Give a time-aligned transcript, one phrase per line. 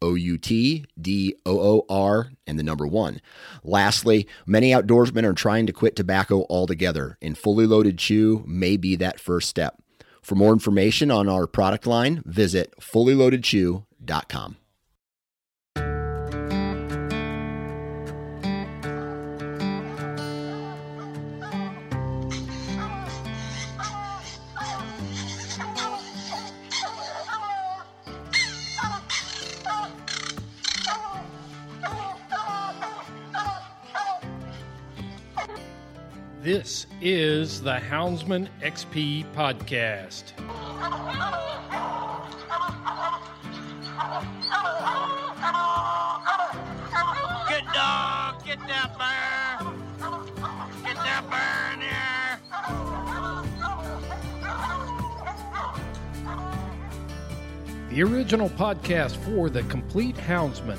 [0.00, 3.20] O U T D O O R and the number one.
[3.62, 8.96] Lastly, many outdoorsmen are trying to quit tobacco altogether, and fully loaded chew may be
[8.96, 9.82] that first step.
[10.22, 14.56] For more information on our product line, visit fullyloadedchew.com.
[36.48, 40.32] This is the Houndsman XP podcast.
[47.48, 49.58] Good dog, get that bear.
[50.84, 52.40] Get that bear in here.
[57.90, 60.78] The original podcast for the complete Houndsman.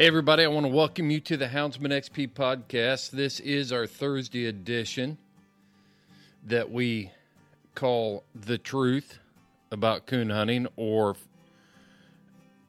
[0.00, 3.10] Hey, everybody, I want to welcome you to the Houndsman XP podcast.
[3.10, 5.18] This is our Thursday edition
[6.46, 7.10] that we
[7.74, 9.18] call The Truth
[9.70, 11.16] About Coon Hunting, or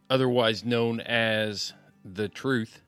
[0.09, 1.71] otherwise known as
[2.03, 2.81] The Truth.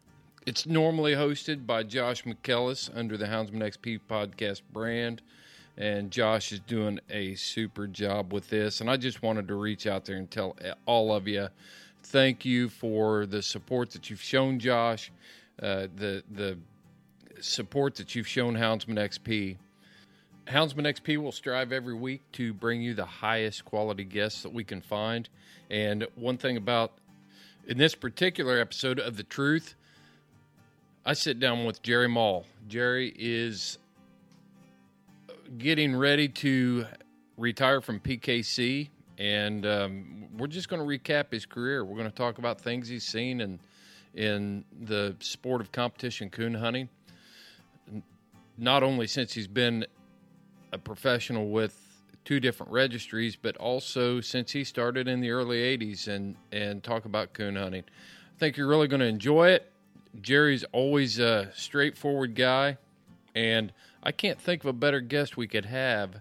[0.46, 5.22] It's normally hosted by Josh McKellis under the Houndsman XP podcast brand,
[5.78, 8.82] and Josh is doing a super job with this.
[8.82, 11.48] And I just wanted to reach out there and tell all of you
[12.04, 15.12] thank you for the support that you've shown Josh,
[15.62, 16.58] uh, the the
[17.42, 19.58] support that you've shown Houndsman XP.
[20.48, 24.64] Houndsman XP will strive every week to bring you the highest quality guests that we
[24.64, 25.30] can find.
[25.70, 26.94] And one thing about
[27.68, 29.76] in this particular episode of The Truth,
[31.06, 32.46] I sit down with Jerry Moll.
[32.68, 33.78] Jerry is
[35.58, 36.86] getting ready to
[37.38, 41.86] retire from PKC, and um, we're just going to recap his career.
[41.86, 43.60] We're going to talk about things he's seen in
[44.16, 46.90] in the sport of competition coon hunting.
[48.58, 49.86] Not only since he's been
[50.72, 51.76] a professional with
[52.24, 57.06] two different registries, but also since he started in the early '80s and and talk
[57.06, 57.84] about coon hunting.
[58.36, 59.72] I think you're really going to enjoy it.
[60.22, 62.78] Jerry's always a straightforward guy,
[63.36, 63.74] and
[64.04, 66.20] I can't think of a better guest we could have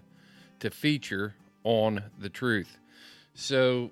[0.59, 2.77] to feature on the truth.
[3.35, 3.91] So,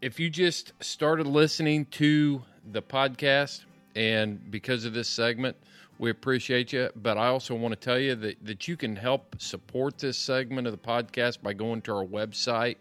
[0.00, 3.64] if you just started listening to the podcast,
[3.94, 5.56] and because of this segment,
[5.98, 6.90] we appreciate you.
[6.96, 10.66] But I also want to tell you that, that you can help support this segment
[10.66, 12.76] of the podcast by going to our website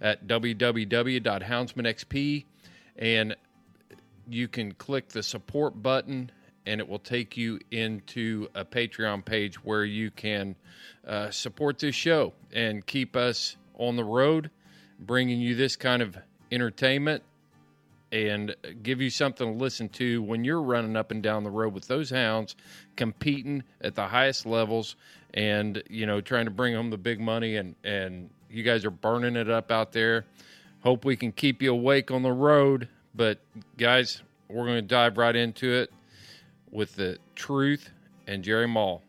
[0.00, 2.44] at www.houndsmanxp
[2.96, 3.36] and
[4.28, 6.30] you can click the support button
[6.66, 10.56] and it will take you into a Patreon page where you can
[11.06, 14.50] uh, support this show and keep us on the road,
[15.00, 16.16] bringing you this kind of
[16.52, 17.22] entertainment
[18.12, 21.72] and give you something to listen to when you're running up and down the road
[21.72, 22.56] with those hounds,
[22.96, 24.96] competing at the highest levels,
[25.32, 27.56] and you know trying to bring home the big money.
[27.56, 30.24] And and you guys are burning it up out there.
[30.82, 32.88] Hope we can keep you awake on the road.
[33.14, 33.38] But
[33.76, 35.92] guys, we're going to dive right into it
[36.70, 37.90] with the truth
[38.26, 39.02] and Jerry Moll.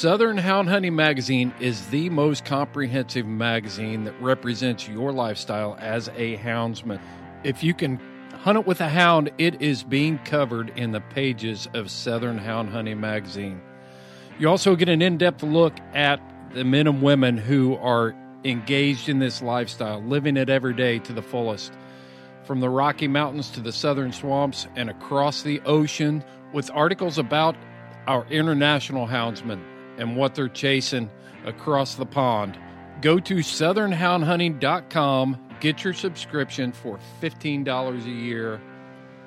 [0.00, 6.38] Southern Hound Hunting Magazine is the most comprehensive magazine that represents your lifestyle as a
[6.38, 6.98] houndsman.
[7.44, 8.00] If you can
[8.32, 12.70] hunt it with a hound, it is being covered in the pages of Southern Hound
[12.70, 13.60] Hunting Magazine.
[14.38, 16.18] You also get an in depth look at
[16.54, 21.12] the men and women who are engaged in this lifestyle, living it every day to
[21.12, 21.74] the fullest.
[22.44, 26.24] From the Rocky Mountains to the southern swamps and across the ocean,
[26.54, 27.54] with articles about
[28.06, 29.60] our international houndsmen
[30.00, 31.08] and what they're chasing
[31.44, 32.58] across the pond.
[33.02, 38.60] Go to southernhoundhunting.com, get your subscription for $15 a year.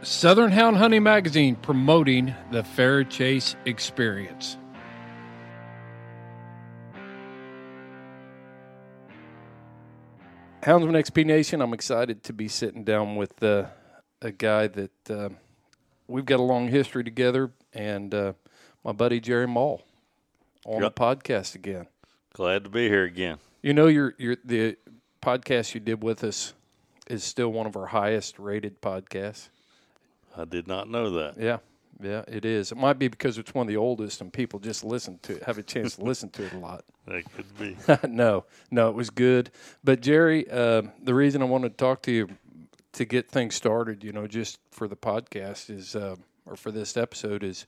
[0.02, 4.58] Southern Hound Hunting Magazine promoting the fair chase experience.
[10.62, 13.66] Houndsman XP Nation, I'm excited to be sitting down with uh,
[14.22, 15.30] a guy that uh,
[16.08, 18.34] we've got a long history together, and uh,
[18.84, 19.84] my buddy Jerry Moll
[20.66, 20.96] on Yep.
[20.96, 21.88] the podcast again.
[22.34, 23.38] Glad to be here again.
[23.62, 24.78] You know, your your the
[25.22, 26.54] podcast you did with us
[27.08, 29.50] is still one of our highest rated podcasts.
[30.36, 31.38] I did not know that.
[31.40, 31.58] Yeah,
[32.02, 32.72] yeah, it is.
[32.72, 35.44] It might be because it's one of the oldest, and people just listen to it,
[35.44, 36.84] have a chance to listen to it a lot.
[37.06, 37.76] That could be.
[38.08, 39.52] no, no, it was good.
[39.84, 42.30] But Jerry, uh, the reason I wanted to talk to you
[42.94, 46.96] to get things started, you know, just for the podcast is, uh, or for this
[46.96, 47.66] episode is,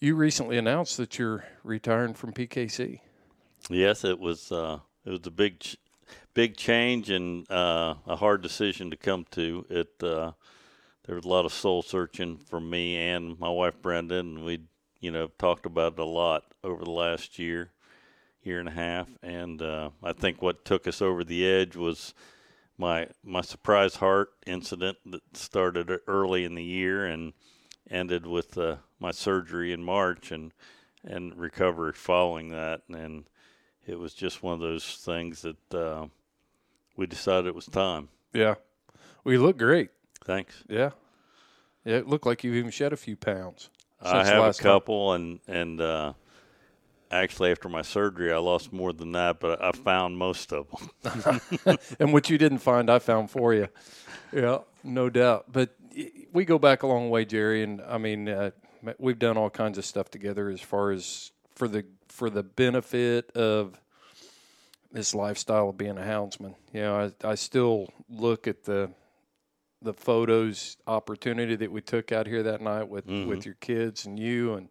[0.00, 3.00] you recently announced that you're retiring from PKC.
[3.70, 4.52] yes, it was.
[4.52, 5.76] Uh, it was a big, ch-
[6.34, 9.64] big change and uh, a hard decision to come to.
[9.70, 10.02] It.
[10.02, 10.32] Uh,
[11.06, 14.62] there was a lot of soul searching from me and my wife Brenda, and we,
[15.00, 17.70] you know, talked about it a lot over the last year,
[18.42, 19.08] year and a half.
[19.22, 22.12] And uh, I think what took us over the edge was
[22.76, 27.32] my my surprise heart incident that started early in the year and
[27.90, 30.52] ended with uh, my surgery in March and
[31.04, 33.24] and recovery following that and
[33.86, 36.06] it was just one of those things that uh,
[36.96, 38.08] we decided it was time.
[38.32, 38.54] Yeah.
[39.22, 39.90] Well, look great.
[40.24, 40.64] Thanks.
[40.68, 40.90] Yeah.
[41.84, 43.70] Yeah, it looked like you've even shed a few pounds.
[44.02, 44.64] I have a last time.
[44.64, 46.12] couple and and uh,
[47.10, 50.66] actually after my surgery I lost more than that, but I found most of
[51.04, 51.78] them.
[52.00, 53.68] and what you didn't find, I found for you.
[54.32, 55.46] Yeah, no doubt.
[55.50, 55.76] But
[56.32, 58.50] we go back a long way, Jerry, and I mean, uh,
[58.98, 63.30] we've done all kinds of stuff together as far as for the for the benefit
[63.36, 63.80] of
[64.92, 66.54] this lifestyle of being a houndsman.
[66.72, 68.90] You know, I, I still look at the
[69.82, 74.18] the photos opportunity that we took out here that night with with your kids and
[74.18, 74.68] you and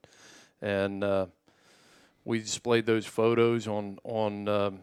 [0.62, 1.26] and uh,
[2.24, 4.80] we displayed those photos on on um,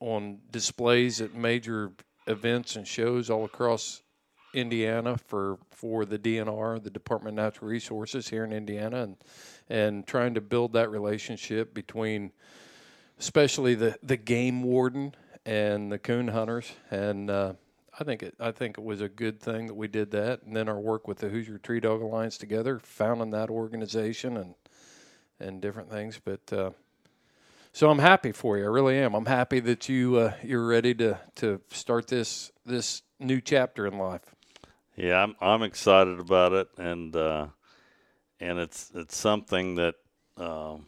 [0.00, 1.92] on displays at major
[2.26, 4.02] events and shows all across
[4.54, 9.16] Indiana for for the DNR, the Department of Natural Resources here in Indiana, and
[9.68, 12.32] and trying to build that relationship between,
[13.18, 15.14] especially the the game warden
[15.44, 17.52] and the coon hunters, and uh,
[17.98, 20.56] I think it I think it was a good thing that we did that, and
[20.56, 24.54] then our work with the Hoosier Tree Dog Alliance together, founding that organization and
[25.40, 26.52] and different things, but.
[26.52, 26.70] Uh,
[27.70, 28.64] so I'm happy for you.
[28.64, 29.14] I really am.
[29.14, 33.98] I'm happy that you uh, you're ready to to start this this new chapter in
[33.98, 34.34] life.
[34.98, 37.46] Yeah, I'm I'm excited about it, and uh,
[38.40, 39.94] and it's it's something that
[40.36, 40.86] um,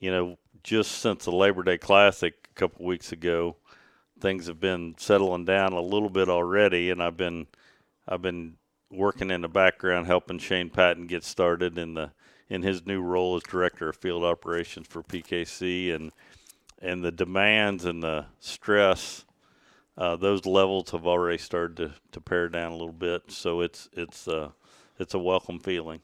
[0.00, 3.54] you know just since the Labor Day Classic a couple weeks ago,
[4.20, 7.46] things have been settling down a little bit already, and I've been
[8.08, 8.56] I've been
[8.90, 12.10] working in the background helping Shane Patton get started in the
[12.48, 16.10] in his new role as director of field operations for PKC, and
[16.82, 19.23] and the demands and the stress
[19.96, 23.30] uh, those levels have already started to, to pare down a little bit.
[23.30, 24.50] So it's it's uh,
[24.98, 26.00] it's a welcome feeling.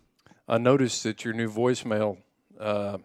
[0.48, 2.18] I noticed that your new voicemail
[2.58, 2.98] uh,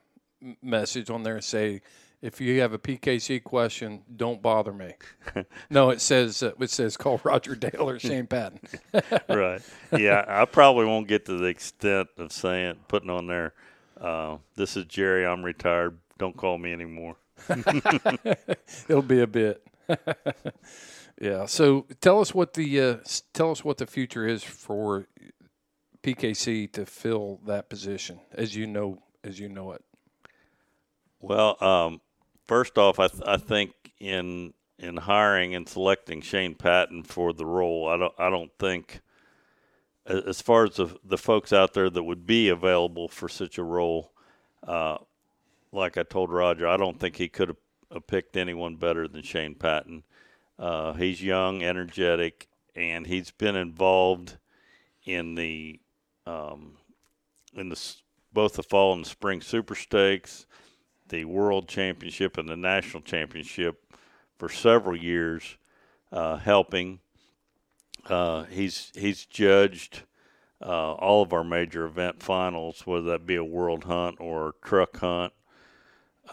[0.61, 1.81] message on there say,
[2.21, 4.93] "If you have a PKC question, don't bother me."
[5.69, 8.59] no, it says uh, it says call Roger Dale or Shane Patton.
[9.29, 9.61] right.
[9.91, 13.53] Yeah, I probably won't get to the extent of saying putting on there.
[13.99, 15.25] Uh, this is Jerry.
[15.25, 15.97] I'm retired.
[16.17, 17.15] Don't call me anymore.
[18.89, 19.65] It'll be a bit.
[21.21, 21.45] yeah.
[21.45, 22.97] So tell us what the uh,
[23.33, 25.07] tell us what the future is for
[26.03, 29.83] PKC to fill that position as you know as you know it.
[31.19, 32.01] Well, um,
[32.47, 37.45] first off, I, th- I think in in hiring and selecting Shane Patton for the
[37.45, 39.01] role, I don't I don't think
[40.05, 43.63] as far as the the folks out there that would be available for such a
[43.63, 44.11] role,
[44.67, 44.97] uh,
[45.71, 47.57] like I told Roger, I don't think he could have
[48.07, 50.03] picked anyone better than Shane Patton.
[50.57, 54.37] Uh, he's young, energetic, and he's been involved
[55.05, 55.79] in the
[56.25, 56.77] um,
[57.55, 57.95] in the
[58.33, 60.45] both the fall and spring super stakes,
[61.09, 63.81] the world championship, and the national championship
[64.37, 65.57] for several years,
[66.11, 66.99] uh, helping.
[68.07, 70.03] Uh, he's he's judged
[70.61, 74.97] uh, all of our major event finals, whether that be a world hunt or truck
[74.97, 75.33] hunt,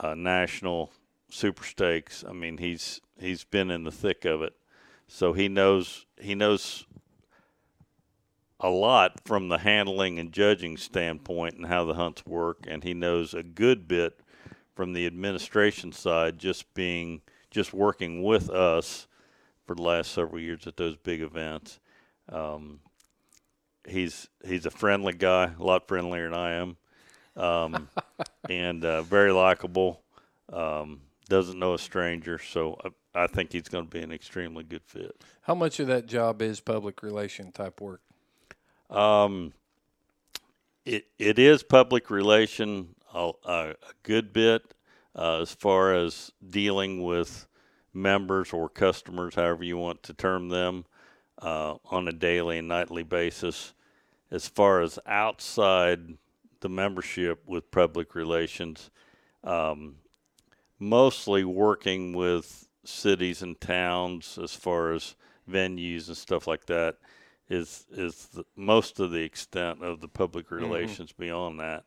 [0.01, 0.93] uh, national
[1.33, 2.25] super stakes.
[2.29, 4.55] I mean, he's he's been in the thick of it,
[5.09, 6.87] so he knows he knows
[8.61, 12.95] a lot from the handling and judging standpoint and how the hunts work, and he
[12.95, 14.21] knows a good bit
[14.75, 19.09] from the administration side, just being just working with us
[19.67, 21.81] for the last several years at those big events.
[22.29, 22.81] Um,
[23.89, 26.77] he's he's a friendly guy, a lot friendlier than I am,
[27.37, 27.89] um,
[28.51, 30.03] and uh, very likable.
[30.53, 31.01] Um,
[31.33, 34.83] doesn't know a stranger, so I, I think he's going to be an extremely good
[34.85, 35.17] fit.
[35.41, 38.03] How much of that job is public relation type work?
[38.91, 39.55] Um,
[40.85, 44.75] it it is public relation a, a, a good bit
[45.17, 47.47] uh, as far as dealing with
[47.95, 50.85] members or customers, however you want to term them,
[51.41, 53.73] uh, on a daily and nightly basis.
[54.31, 56.19] As far as outside
[56.61, 58.91] the membership with public relations,
[59.45, 59.97] um,
[60.83, 65.15] mostly working with cities and towns as far as
[65.49, 66.97] venues and stuff like that
[67.49, 71.23] is is the, most of the extent of the public relations mm-hmm.
[71.23, 71.85] beyond that.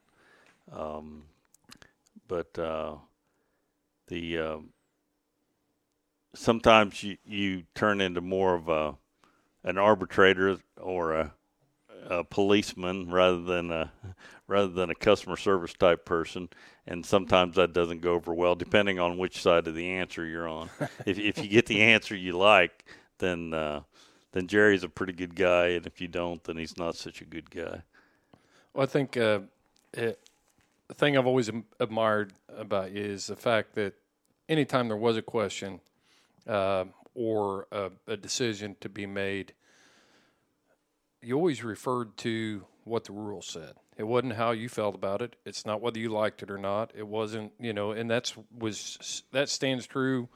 [0.72, 1.24] Um,
[2.28, 2.96] but uh,
[4.08, 4.58] the uh,
[6.34, 8.96] sometimes you, you turn into more of a
[9.66, 11.34] an arbitrator or a,
[12.06, 13.92] a policeman rather than a
[14.48, 16.50] rather than a customer service type person,
[16.86, 20.48] and sometimes that doesn't go over well depending on which side of the answer you're
[20.48, 20.70] on.
[21.06, 22.86] if if you get the answer you like,
[23.18, 23.82] then uh,
[24.32, 27.26] then Jerry's a pretty good guy, and if you don't, then he's not such a
[27.26, 27.82] good guy.
[28.74, 29.40] Well, I think uh,
[29.94, 30.20] it,
[30.88, 33.94] the thing I've always admired about you is the fact that
[34.50, 35.80] anytime there was a question
[36.48, 36.86] uh,
[37.16, 39.54] or a, a, decision to be made,
[41.26, 43.74] you always referred to what the rule said.
[43.98, 45.36] It wasn't how you felt about it.
[45.46, 46.92] It's not whether you liked it or not.
[46.96, 50.30] It wasn't, you know, and that's was that stands true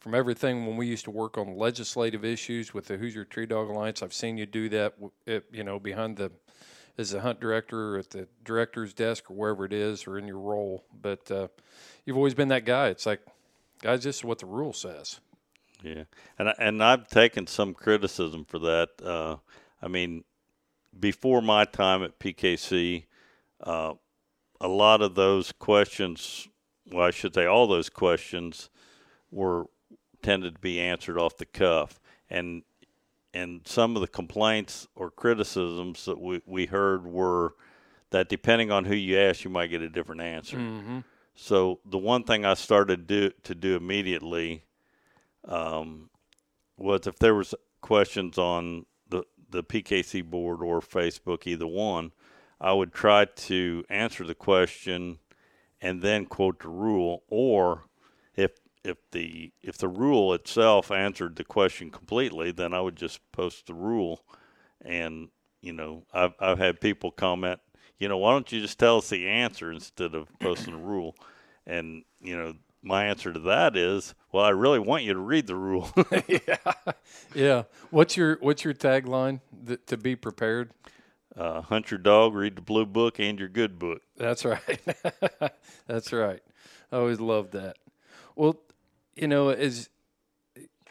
[0.00, 3.70] from everything when we used to work on legislative issues with the Hoosier Tree Dog
[3.70, 4.02] Alliance.
[4.02, 4.94] I've seen you do that,
[5.50, 6.30] you know, behind the
[6.98, 10.26] as a hunt director or at the director's desk or wherever it is or in
[10.26, 10.84] your role.
[11.00, 11.48] But uh,
[12.04, 12.88] you've always been that guy.
[12.88, 13.20] It's like,
[13.82, 15.20] guys, this is what the rule says.
[15.82, 16.04] Yeah,
[16.38, 18.90] and I, and I've taken some criticism for that.
[19.02, 19.36] Uh,
[19.82, 20.24] I mean,
[20.98, 23.04] before my time at PKC,
[23.62, 23.94] uh,
[24.60, 26.48] a lot of those questions,
[26.90, 28.70] well, I should say, all those questions
[29.30, 29.66] were
[30.22, 32.62] tended to be answered off the cuff, and
[33.34, 37.54] and some of the complaints or criticisms that we, we heard were
[38.10, 40.56] that depending on who you ask, you might get a different answer.
[40.56, 41.00] Mm-hmm.
[41.34, 44.64] So the one thing I started do, to do immediately
[45.48, 46.10] um,
[46.76, 48.86] was if there was questions on
[49.54, 52.12] the PKC board or Facebook, either one,
[52.60, 55.18] I would try to answer the question
[55.80, 57.84] and then quote the rule, or
[58.36, 63.20] if if the if the rule itself answered the question completely, then I would just
[63.32, 64.24] post the rule,
[64.82, 65.28] and
[65.60, 67.60] you know I've I've had people comment,
[67.98, 71.14] you know, why don't you just tell us the answer instead of posting the rule,
[71.66, 75.46] and you know my answer to that is, well, I really want you to read
[75.46, 75.90] the rule.
[76.28, 76.92] yeah,
[77.34, 77.62] yeah.
[77.90, 79.40] What's your what's your tagline?
[79.64, 80.70] That, to be prepared.
[81.36, 84.02] Uh, hunt your dog, read the blue book, and your good book.
[84.16, 84.80] That's right.
[85.88, 86.40] That's right.
[86.92, 87.76] I always loved that.
[88.36, 88.60] Well,
[89.16, 89.88] you know, as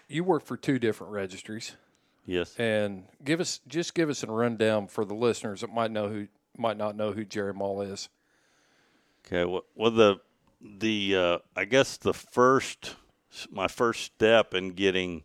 [0.09, 1.75] you work for two different registries.
[2.25, 2.57] Yes.
[2.57, 6.27] And give us just give us a rundown for the listeners that might know who
[6.57, 8.09] might not know who Jerry Moll is.
[9.25, 9.45] Okay.
[9.45, 10.17] Well, well the
[10.63, 12.96] the uh, I guess the first
[13.51, 15.24] my first step in getting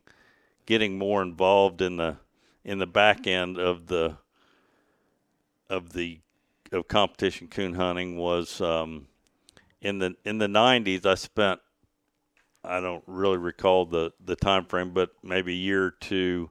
[0.67, 2.17] getting more involved in the
[2.65, 4.17] in the back end of the
[5.71, 6.21] of the
[6.73, 9.07] of competition coon hunting was um,
[9.81, 11.61] in the in the 90s I spent
[12.65, 16.51] I don't really recall the the time frame but maybe a year or two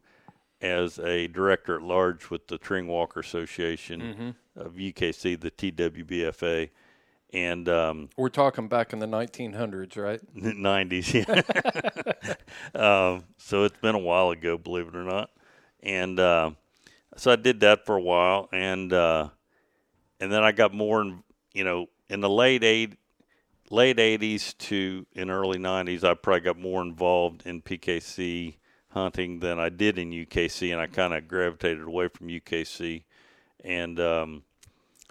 [0.62, 4.60] as a director at large with the Treeing Walker Association mm-hmm.
[4.60, 6.70] of UKC the TWBFA
[7.34, 10.22] and um, we're talking back in the 1900s, right?
[10.36, 11.14] 90s,
[12.74, 13.14] yeah.
[13.14, 15.30] um, so it's been a while ago, believe it or not.
[15.84, 16.52] And uh,
[17.18, 19.30] so I did that for a while, and uh,
[20.20, 22.94] and then I got more, in, you know, in the late eight,
[23.70, 28.56] late 80s to in early 90s, I probably got more involved in PKC
[28.90, 33.04] hunting than I did in UKC, and I kind of gravitated away from UKC,
[33.64, 34.44] and um,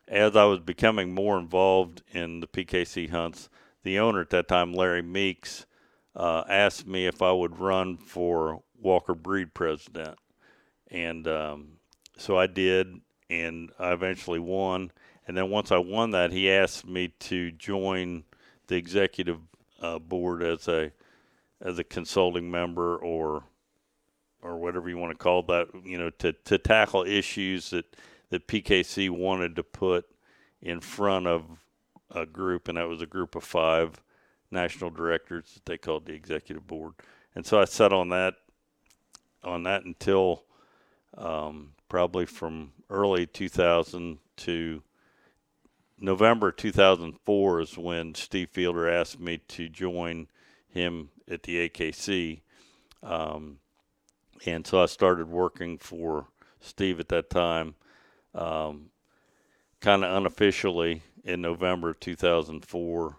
[0.08, 3.48] as I was becoming more involved in the PKC hunts,
[3.82, 5.66] the owner at that time, Larry Meeks,
[6.14, 10.18] uh, asked me if I would run for Walker Breed president,
[10.90, 11.68] and um,
[12.16, 14.92] so I did, and I eventually won.
[15.26, 18.24] And then once I won that, he asked me to join
[18.68, 19.40] the executive
[19.80, 20.92] uh, board as a
[21.60, 23.44] as a consulting member or
[24.42, 27.84] or whatever you want to call that, you know, to, to tackle issues that,
[28.30, 30.06] that PKC wanted to put
[30.60, 31.44] in front of
[32.10, 34.00] a group, and that was a group of five
[34.50, 36.94] national directors that they called the executive board.
[37.34, 38.34] And so I sat on that
[39.44, 40.44] on that until
[41.16, 44.82] um, probably from early 2000 to
[45.98, 50.28] November 2004 is when Steve Fielder asked me to join
[50.68, 52.40] him at the AKC.
[53.02, 53.58] Um,
[54.44, 56.26] and so I started working for
[56.60, 57.76] Steve at that time,
[58.36, 58.90] um,
[59.80, 63.16] kind of unofficially in November of 2004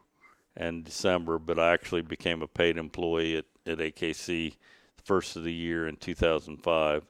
[0.55, 4.51] and December, but I actually became a paid employee at, at AKC
[4.97, 7.05] the first of the year in 2005.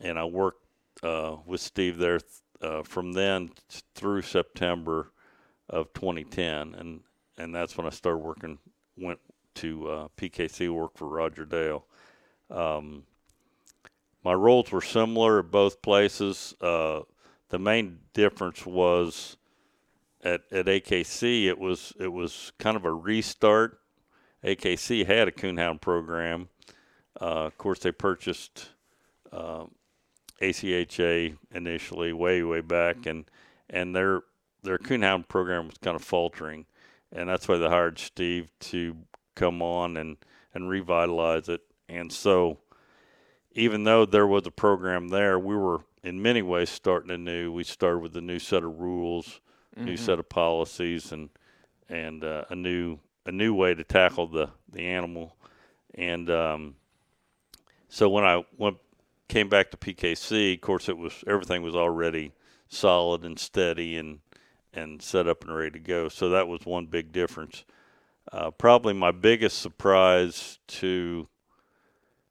[0.00, 0.64] And I worked
[1.02, 2.20] uh, with Steve there
[2.60, 3.50] uh, from then
[3.94, 5.10] through September
[5.68, 6.74] of 2010.
[6.74, 7.00] And,
[7.38, 8.58] and that's when I started working,
[8.96, 9.18] went
[9.56, 11.84] to uh, PKC, work for Roger Dale.
[12.50, 13.04] Um,
[14.22, 16.54] my roles were similar at both places.
[17.50, 19.36] The main difference was
[20.22, 23.80] at, at AKC it was it was kind of a restart.
[24.44, 26.48] AKC had a coonhound program.
[27.20, 28.70] Uh, of course, they purchased
[29.32, 29.64] uh,
[30.40, 33.24] ACHA initially, way way back, and
[33.68, 34.22] and their
[34.62, 36.66] their coonhound program was kind of faltering,
[37.12, 38.96] and that's why they hired Steve to
[39.34, 40.16] come on and
[40.54, 41.62] and revitalize it.
[41.88, 42.58] And so
[43.52, 47.52] even though there was a program there, we were in many ways starting anew.
[47.52, 49.40] We started with a new set of rules,
[49.76, 49.86] mm-hmm.
[49.86, 51.30] new set of policies, and
[51.88, 55.36] and uh, a new a new way to tackle the the animal.
[55.94, 56.76] And um,
[57.88, 58.78] so when I went
[59.28, 62.32] came back to PKC, of course, it was everything was already
[62.68, 64.20] solid and steady and
[64.72, 66.08] and set up and ready to go.
[66.08, 67.64] So that was one big difference.
[68.30, 71.26] Uh, probably my biggest surprise to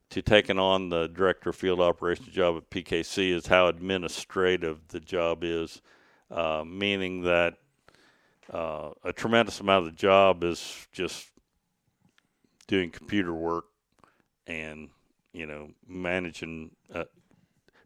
[0.10, 5.00] to taking on the director of field operations job at PKC is how administrative the
[5.00, 5.82] job is,
[6.32, 7.56] uh, meaning that
[8.52, 11.28] uh, a tremendous amount of the job is just
[12.67, 13.65] doing computer work
[14.48, 14.89] and
[15.34, 17.04] you know managing uh,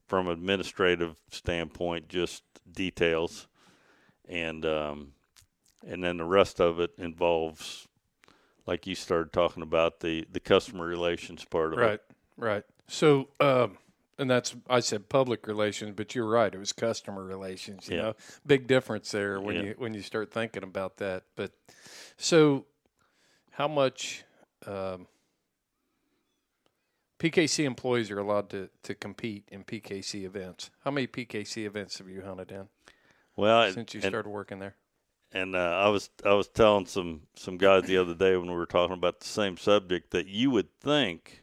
[0.08, 3.48] from an administrative standpoint just details
[4.30, 5.14] and um,
[5.86, 7.88] and then the rest of it involves
[8.66, 11.94] like you started talking about the the customer relations part of right.
[11.94, 12.63] it Right.
[12.88, 13.78] So, um,
[14.17, 16.54] and that's I said public relations, but you're right.
[16.54, 17.88] It was customer relations.
[17.89, 18.02] You Yeah.
[18.04, 18.15] know,
[18.46, 19.62] big difference there when Yeah.
[19.63, 21.24] you when you start thinking about that.
[21.36, 21.52] But
[22.17, 22.65] so,
[23.52, 24.24] how much
[24.65, 25.08] um,
[27.19, 30.69] PKC employees are allowed to to compete in PKC events?
[30.84, 32.67] How many PKC events have you hunted in
[33.36, 34.76] well since you and- started working there?
[35.36, 38.56] and uh, I was I was telling some some guys the other day when we
[38.56, 41.43] were talking about the same subject that you would think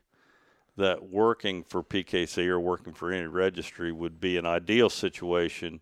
[0.81, 5.81] that working for PKC or working for any registry would be an ideal situation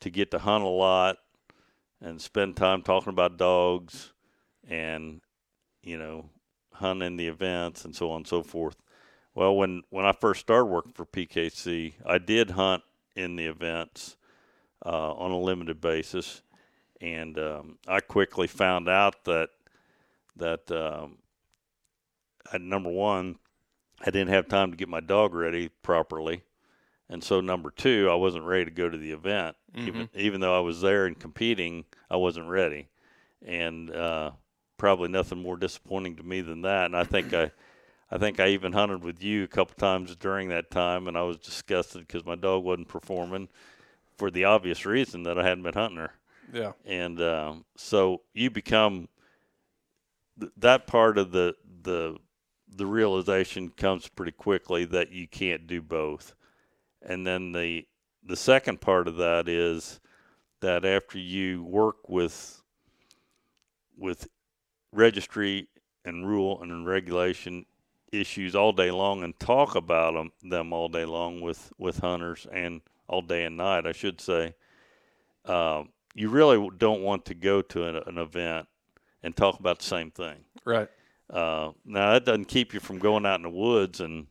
[0.00, 1.18] to get to hunt a lot
[2.00, 4.12] and spend time talking about dogs
[4.66, 5.20] and
[5.82, 6.24] you know
[6.72, 8.76] hunting in the events and so on and so forth.
[9.34, 12.82] Well, when when I first started working for PKC, I did hunt
[13.14, 14.16] in the events
[14.84, 16.40] uh, on a limited basis,
[17.02, 19.50] and um, I quickly found out that
[20.36, 21.18] that um,
[22.58, 23.36] number one,
[24.00, 26.42] I didn't have time to get my dog ready properly,
[27.08, 29.56] and so number two, I wasn't ready to go to the event.
[29.76, 32.88] Even even though I was there and competing, I wasn't ready,
[33.44, 34.30] and uh,
[34.78, 36.86] probably nothing more disappointing to me than that.
[36.86, 37.50] And I think I.
[38.12, 41.22] I think I even hunted with you a couple times during that time, and I
[41.22, 43.48] was disgusted because my dog wasn't performing
[44.16, 46.12] for the obvious reason that I hadn't been hunting her
[46.52, 46.72] Yeah.
[46.84, 49.08] and um, so you become
[50.40, 52.16] th- that part of the the
[52.72, 56.34] the realization comes pretty quickly that you can't do both
[57.02, 57.86] and then the
[58.22, 60.00] the second part of that is
[60.60, 62.62] that after you work with
[63.96, 64.28] with
[64.92, 65.68] registry
[66.04, 67.64] and rule and regulation
[68.12, 72.46] issues all day long and talk about them, them all day long with with hunters
[72.52, 74.54] and all day and night I should say
[75.46, 78.66] um, you really don't want to go to an, an event
[79.22, 80.36] and talk about the same thing.
[80.64, 80.88] Right.
[81.32, 84.26] Uh, now that doesn't keep you from going out in the woods and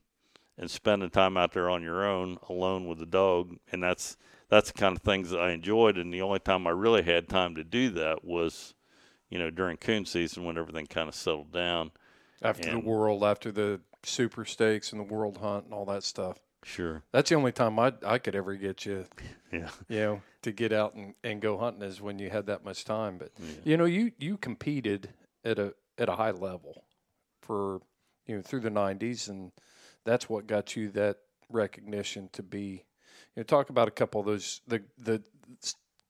[0.57, 4.17] and spending time out there on your own, alone with the dog, and that's
[4.49, 5.97] that's the kind of things that I enjoyed.
[5.97, 8.73] And the only time I really had time to do that was,
[9.29, 11.91] you know, during coon season when everything kind of settled down.
[12.41, 16.03] After And- the world, after the super stakes and the world hunt and all that
[16.03, 16.39] stuff.
[16.63, 17.03] Sure.
[17.13, 19.05] That's the only time I I could ever get you,
[19.53, 19.69] Yeah.
[19.88, 22.83] you know, to get out and, and go hunting is when you had that much
[22.83, 23.17] time.
[23.17, 23.31] But
[23.63, 25.13] you know, you you competed
[25.45, 26.83] at a at a high level
[27.49, 27.81] for
[28.27, 29.51] you know through the '90s, and
[30.05, 31.17] that's what got you that
[31.49, 32.85] recognition to be.
[33.35, 34.62] You know, talk about a couple of those.
[34.67, 35.23] The the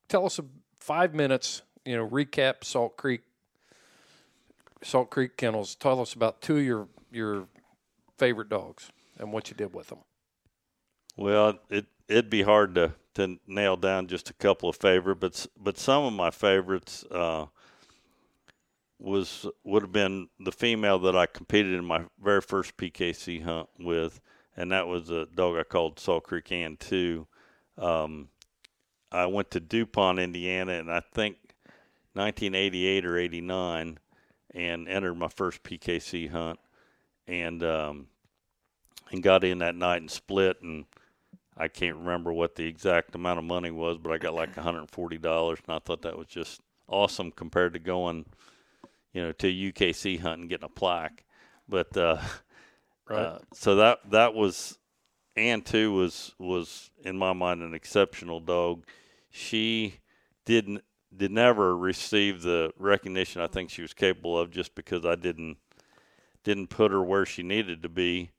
[0.10, 0.44] tell us a
[0.82, 1.62] five minutes.
[1.86, 3.22] You know, recap Salt Creek.
[4.84, 5.76] Salt Creek Kennels.
[5.76, 7.48] Tell us about two of your your
[8.18, 10.00] favorite dogs and what you did with them.
[11.16, 15.48] Well, it it'd be hard to, to nail down just a couple of favorite, but
[15.58, 17.46] but some of my favorites uh,
[19.00, 23.70] was would have been the female that I competed in my very first PKC hunt
[23.80, 24.20] with,
[24.56, 27.28] and that was a dog I called Salt Creek Ann two.
[27.78, 28.30] Um,
[29.12, 31.38] I went to DuPont, Indiana, and I think
[32.14, 34.00] 1988 or 89,
[34.54, 36.60] and entered my first PKC hunt,
[37.28, 38.08] and um,
[39.12, 40.86] and got in that night and split and
[41.60, 45.50] I can't remember what the exact amount of money was, but I got like $140,
[45.50, 48.26] and I thought that was just awesome compared to going,
[49.14, 51.26] you know, to UKC hunting getting a plaque.
[51.68, 52.18] But uh,
[53.10, 53.26] Right.
[53.26, 54.78] uh, so that that was,
[55.36, 58.86] Ann too was was in my mind an exceptional dog.
[59.32, 59.96] She
[60.46, 60.84] didn't
[61.16, 65.58] did never receive the recognition I think she was capable of just because I didn't
[66.44, 68.30] didn't put her where she needed to be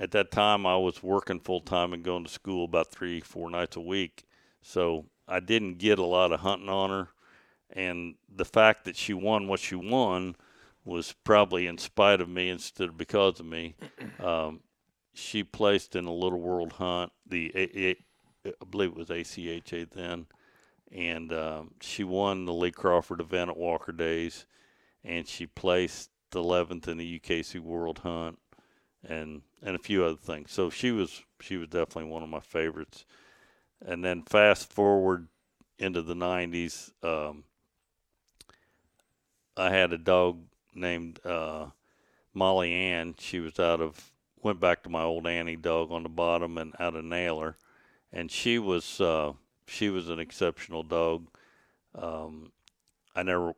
[0.00, 3.50] at that time I was working full time and going to school about three, four
[3.50, 4.24] nights a week.
[4.62, 7.08] So I didn't get a lot of hunting on her.
[7.70, 10.36] And the fact that she won what she won
[10.84, 13.76] was probably in spite of me instead of because of me.
[14.22, 14.60] Um,
[15.12, 18.04] she placed in a little world hunt, the A- A-
[18.46, 20.26] I believe it was ACHA then,
[20.92, 24.46] and um, she won the Lee Crawford event at Walker Days,
[25.04, 28.38] and she placed 11th in the UKC World Hunt
[29.02, 30.52] and and a few other things.
[30.52, 33.04] So she was she was definitely one of my favorites.
[33.84, 35.28] And then fast forward
[35.78, 37.44] into the '90s, um,
[39.56, 40.40] I had a dog
[40.74, 41.66] named uh,
[42.34, 43.14] Molly Ann.
[43.18, 46.74] She was out of went back to my old Annie dog on the bottom and
[46.78, 47.56] out of Naylor,
[48.12, 49.32] and she was uh,
[49.66, 51.26] she was an exceptional dog.
[51.94, 52.52] Um,
[53.14, 53.54] I never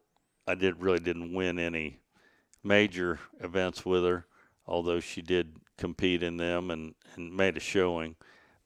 [0.47, 1.99] I did really didn't win any
[2.63, 4.27] major events with her
[4.69, 8.15] although she did compete in them and, and made a showing.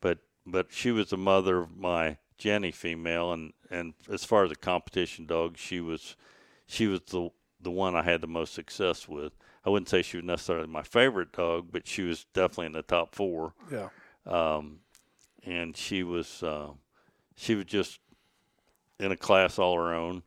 [0.00, 4.50] But but she was the mother of my Jenny female, and, and as far as
[4.50, 6.16] a competition dog, she was
[6.72, 7.30] she was the
[7.60, 9.32] the one I had the most success with.
[9.64, 12.82] I wouldn't say she was necessarily my favorite dog, but she was definitely in the
[12.82, 13.54] top four.
[13.70, 13.88] Yeah.
[14.26, 14.80] Um,
[15.44, 16.70] and she was uh,
[17.36, 18.00] she was just
[18.98, 20.22] in a class all her own.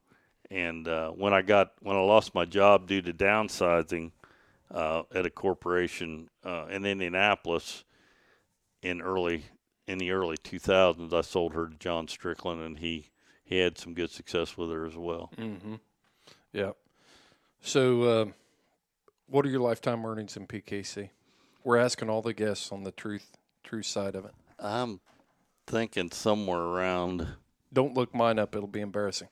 [0.49, 4.11] And uh, when I got when I lost my job due to downsizing,
[4.73, 7.83] uh, at a corporation uh, in Indianapolis
[8.81, 9.43] in early
[9.87, 11.13] in the early 2000s.
[11.13, 13.11] I sold her to John Strickland, and he
[13.43, 15.31] he had some good success with her as well.
[15.37, 15.75] Mm-hmm.
[16.55, 16.71] Yeah.
[17.61, 18.25] So, uh,
[19.27, 21.09] what are your lifetime earnings in PKC?
[21.65, 24.31] We're asking all the guests on the truth truth side of it.
[24.57, 25.01] I'm
[25.67, 27.27] thinking somewhere around.
[27.73, 29.27] Don't look mine up; it'll be embarrassing.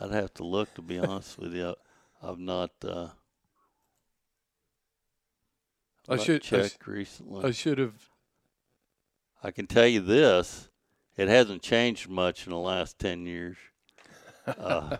[0.00, 1.76] I'd have to look to be honest with you.
[2.20, 2.70] I've not.
[2.82, 3.10] Uh,
[6.08, 7.44] I not should- I recently.
[7.44, 8.08] I should have.
[9.44, 10.70] I can tell you this:
[11.16, 13.56] it hasn't changed much in the last ten years.
[14.46, 14.96] Uh,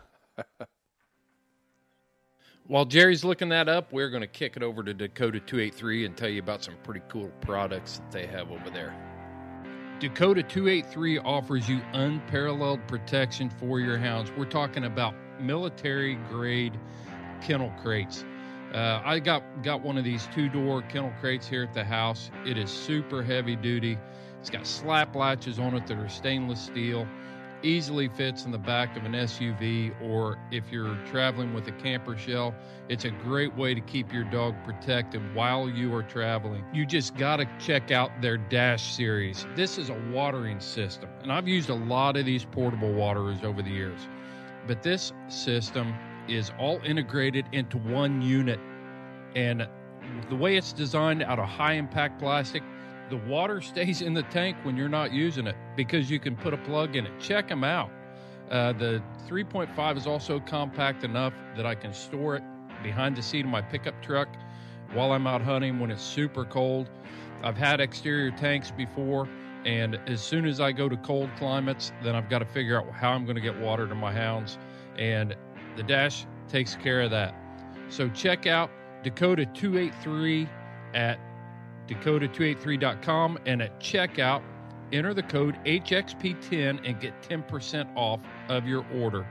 [2.68, 6.14] While Jerry's looking that up, we're going to kick it over to Dakota 283 and
[6.14, 8.94] tell you about some pretty cool products that they have over there.
[10.00, 14.30] Dakota 283 offers you unparalleled protection for your hounds.
[14.36, 16.78] We're talking about military grade
[17.40, 18.26] kennel crates.
[18.74, 22.30] Uh, I got got one of these two door kennel crates here at the house.
[22.44, 23.96] It is super heavy duty.
[24.40, 27.08] It's got slap latches on it that are stainless steel
[27.62, 32.16] easily fits in the back of an SUV, or if you're traveling with a camper
[32.16, 32.54] shell,
[32.88, 36.64] it's a great way to keep your dog protected while you are traveling.
[36.72, 39.46] You just got to check out their Dash series.
[39.56, 43.62] This is a watering system, and I've used a lot of these portable waterers over
[43.62, 44.00] the years,
[44.66, 45.94] but this system
[46.28, 48.60] is all integrated into one unit,
[49.34, 49.66] and
[50.28, 52.62] the way it's designed out of high impact plastic
[53.10, 56.54] the water stays in the tank when you're not using it because you can put
[56.54, 57.12] a plug in it.
[57.20, 57.90] Check them out.
[58.50, 62.42] Uh, the 3.5 is also compact enough that I can store it
[62.82, 64.28] behind the seat of my pickup truck
[64.94, 66.88] while I'm out hunting when it's super cold.
[67.42, 69.28] I've had exterior tanks before
[69.64, 72.90] And as soon as I go to cold climates, then I've got to figure out
[72.92, 74.56] how I'm going to get water to my hounds.
[74.96, 75.36] And
[75.76, 77.34] the Dash takes care of that.
[77.88, 78.70] So check out
[79.02, 80.48] Dakota 283
[80.94, 81.18] at
[81.88, 84.42] dakota283.com and at checkout,
[84.92, 89.26] enter the code HXP10 and get 10% off of your order.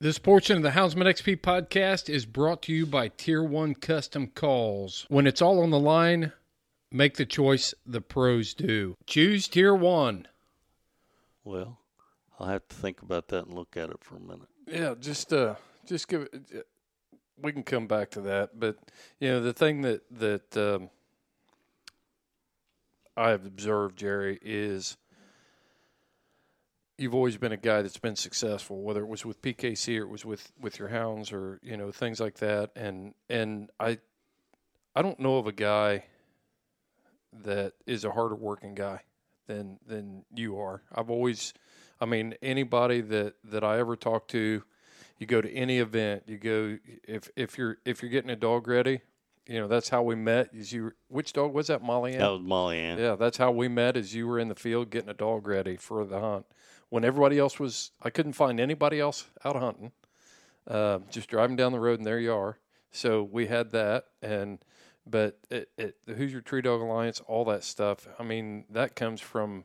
[0.00, 4.26] This portion of the Houndsman XP podcast is brought to you by Tier 1 Custom
[4.26, 5.06] Calls.
[5.08, 6.32] When it's all on the line,
[6.90, 8.96] make the choice the pros do.
[9.06, 10.26] Choose Tier 1.
[11.44, 11.78] Well,
[12.40, 14.48] I'll have to think about that and look at it for a minute.
[14.66, 15.54] Yeah, just uh,
[15.86, 16.66] just give it.
[17.40, 18.76] We can come back to that, but
[19.18, 20.90] you know the thing that that um,
[23.16, 24.96] I have observed, Jerry, is
[26.98, 30.08] you've always been a guy that's been successful, whether it was with PKC or it
[30.08, 32.70] was with with your hounds or you know things like that.
[32.76, 33.98] And and I
[34.94, 36.04] I don't know of a guy
[37.44, 39.02] that is a harder working guy
[39.46, 40.82] than than you are.
[40.94, 41.54] I've always,
[42.00, 44.62] I mean, anybody that that I ever talked to,
[45.18, 48.68] you go to any event, you go if if you're if you're getting a dog
[48.68, 49.00] ready,
[49.46, 50.50] you know that's how we met.
[50.52, 52.14] Is you which dog was that, Molly?
[52.14, 52.20] Ann?
[52.20, 52.98] That was Molly Ann.
[52.98, 53.96] Yeah, that's how we met.
[53.96, 56.46] Is you were in the field getting a dog ready for the hunt
[56.88, 57.92] when everybody else was.
[58.02, 59.92] I couldn't find anybody else out hunting.
[60.66, 62.58] Uh, just driving down the road, and there you are.
[62.92, 64.58] So we had that, and
[65.06, 68.06] but it, it, the Hoosier Tree Dog Alliance, all that stuff.
[68.18, 69.64] I mean, that comes from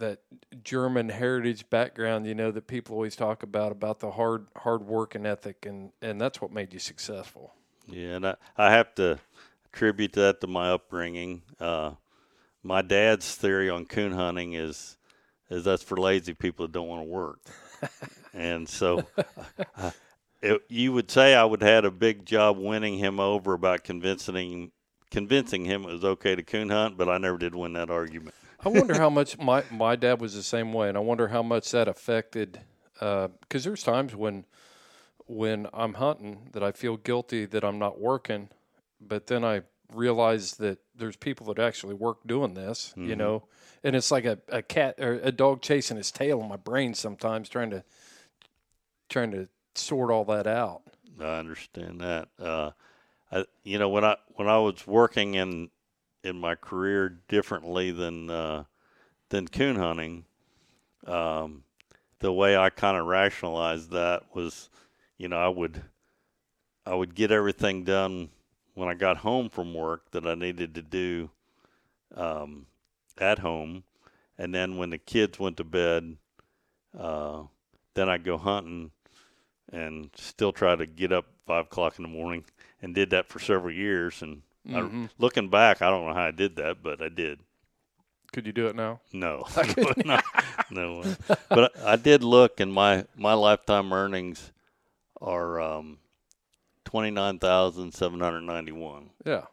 [0.00, 0.20] that
[0.64, 5.14] German heritage background, you know, that people always talk about about the hard hard work
[5.14, 7.54] and ethic, and and that's what made you successful.
[7.86, 9.18] Yeah, and I, I have to
[9.72, 11.42] attribute that to my upbringing.
[11.58, 11.92] Uh,
[12.62, 14.96] my dad's theory on coon hunting is
[15.48, 17.40] is that's for lazy people that don't want to work,
[18.34, 19.06] and so
[19.76, 19.90] uh,
[20.42, 24.34] it, you would say I would had a big job winning him over about convincing
[24.34, 24.72] him,
[25.10, 28.34] convincing him it was okay to coon hunt, but I never did win that argument.
[28.64, 31.42] I wonder how much my my dad was the same way, and I wonder how
[31.42, 32.60] much that affected.
[32.94, 34.44] Because there's times when
[35.26, 38.48] when I'm hunting that I feel guilty that I'm not working,
[39.00, 39.62] but then I
[39.94, 43.44] realize that there's people that actually work doing this, you know,
[43.82, 46.94] and it's like a, a cat or a dog chasing his tail in my brain
[46.94, 47.84] sometimes, trying to
[49.08, 50.82] trying to sort all that out.
[51.20, 52.28] I understand that.
[52.38, 52.70] Uh,
[53.32, 55.70] I, you know, when I when I was working in
[56.22, 58.64] in my career differently than uh,
[59.30, 60.24] than coon hunting,
[61.06, 61.62] um,
[62.18, 64.68] the way I kind of rationalized that was,
[65.18, 65.82] you know, I would
[66.86, 68.30] I would get everything done
[68.74, 71.30] when I got home from work that I needed to do
[72.14, 72.66] um,
[73.18, 73.84] at home,
[74.38, 76.16] and then when the kids went to bed,
[76.98, 77.42] uh,
[77.94, 78.90] then I'd go hunting
[79.72, 82.44] and still try to get up five o'clock in the morning
[82.82, 84.22] and did that for several years.
[84.22, 87.40] And I, looking back, I don't know how I did that, but I did.
[88.32, 89.00] Could you do it now?
[89.12, 89.44] No,
[90.04, 90.20] no,
[90.70, 91.04] no.
[91.48, 94.52] But I did look, and my my lifetime earnings
[95.20, 95.98] are um,
[96.84, 99.10] twenty nine thousand seven hundred ninety one.
[99.26, 99.46] Yeah,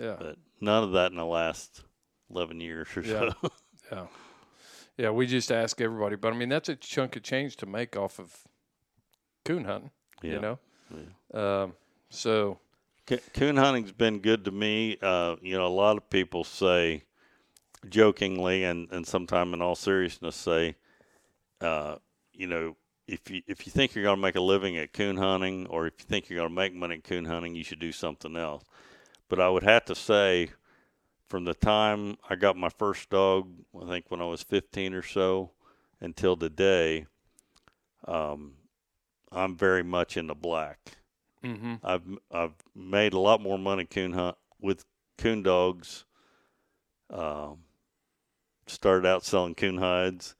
[0.00, 0.16] yeah.
[0.18, 1.82] But none of that in the last
[2.28, 3.30] eleven years or Yeah.
[3.40, 3.50] so.
[3.92, 4.06] Yeah.
[4.96, 7.96] Yeah, we just ask everybody, but I mean that's a chunk of change to make
[7.96, 8.34] off of
[9.44, 9.90] coon hunting.
[10.22, 10.32] Yeah.
[10.32, 10.40] You
[11.34, 11.72] know, um,
[12.10, 12.58] so
[13.06, 14.96] Coon hunting's been good to me.
[15.02, 17.02] Uh, you know, a lot of people say,
[17.88, 20.76] jokingly and and sometime in all seriousness, say,
[21.60, 21.96] uh,
[22.32, 22.76] you know,
[23.08, 25.86] if you if you think you're going to make a living at coon hunting, or
[25.86, 28.36] if you think you're going to make money at coon hunting, you should do something
[28.36, 28.64] else.
[29.28, 30.50] But I would have to say,
[31.28, 33.48] from the time I got my first dog,
[33.80, 35.50] I think when I was 15 or so,
[36.00, 37.06] until today,
[38.06, 38.52] um,
[39.30, 40.78] I'm very much in the black.
[41.42, 41.80] Mhm.
[41.82, 44.84] I've I've made a lot more money coon hunt with
[45.18, 46.04] coon dogs.
[47.10, 47.64] Um,
[48.66, 50.34] started out selling coon hides,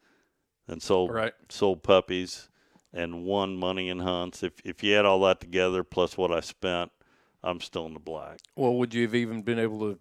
[0.66, 1.34] and sold Right.
[1.48, 2.48] sold puppies,
[2.92, 4.42] and won money in hunts.
[4.42, 6.90] If if you add all that together plus what I spent,
[7.42, 8.38] I'm still in the black.
[8.56, 9.98] well, would you have even been able to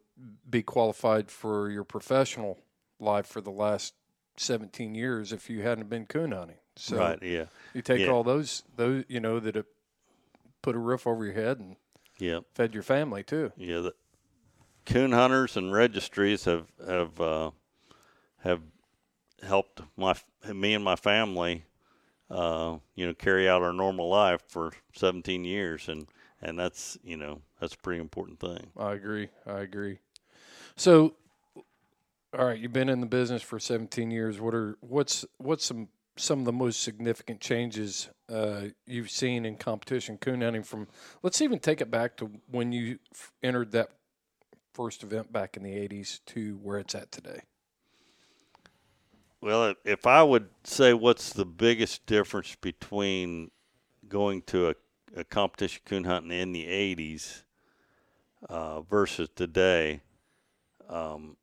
[0.49, 2.59] be qualified for your professional
[2.99, 3.95] life for the last
[4.37, 6.57] 17 years if you hadn't been coon hunting?
[6.75, 7.19] So right?
[7.21, 7.45] Yeah.
[7.73, 8.11] you take Yeah.
[8.11, 9.65] all those those you know that have
[10.61, 11.75] put a roof over your head and
[12.19, 12.41] Yeah.
[12.53, 13.51] fed your family too.
[13.57, 13.93] Yeah, the
[14.85, 17.51] coon hunters and registries have have uh,
[18.39, 18.61] have
[19.43, 20.15] helped my
[20.53, 21.65] me and my family,
[22.29, 26.07] uh, you know, carry out our normal life for 17 years, and
[26.41, 28.71] and that's you know that's a pretty important thing.
[28.77, 29.29] I agree.
[29.45, 29.99] I agree.
[30.75, 31.15] So,
[32.37, 34.39] all right, you've been in the business for 17 years.
[34.39, 35.89] What are what's what's some
[36.21, 40.63] some of the most significant changes uh, you've seen in competition coon hunting?
[40.63, 40.87] From
[41.23, 43.89] let's even take it back to when you f- entered that
[44.73, 47.41] first event back in the '80s to where it's at today?
[49.41, 53.49] Well, if- I would say what's the biggest difference between
[54.07, 54.75] going to a,
[55.15, 57.43] a competition coon hunting in the 80s
[58.49, 60.01] uh, versus today,
[60.87, 61.37] um,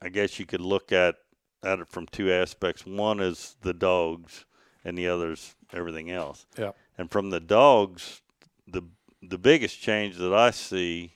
[0.00, 1.16] I guess you could look at,
[1.62, 2.86] at it from two aspects.
[2.86, 4.44] One is the dogs,
[4.84, 6.46] and the other is everything else.
[6.58, 6.72] Yeah.
[6.98, 8.22] And from the dogs,
[8.66, 8.82] the
[9.22, 11.14] the biggest change that I see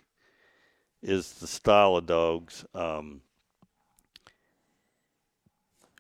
[1.03, 2.65] is the style of dogs.
[2.75, 3.23] Um,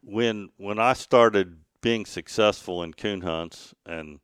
[0.02, 4.20] when when I started being successful in coon hunts and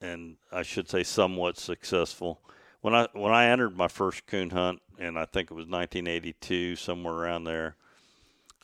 [0.00, 2.40] and I should say somewhat successful
[2.80, 6.76] when I when I entered my first coon hunt and I think it was 1982
[6.76, 7.76] somewhere around there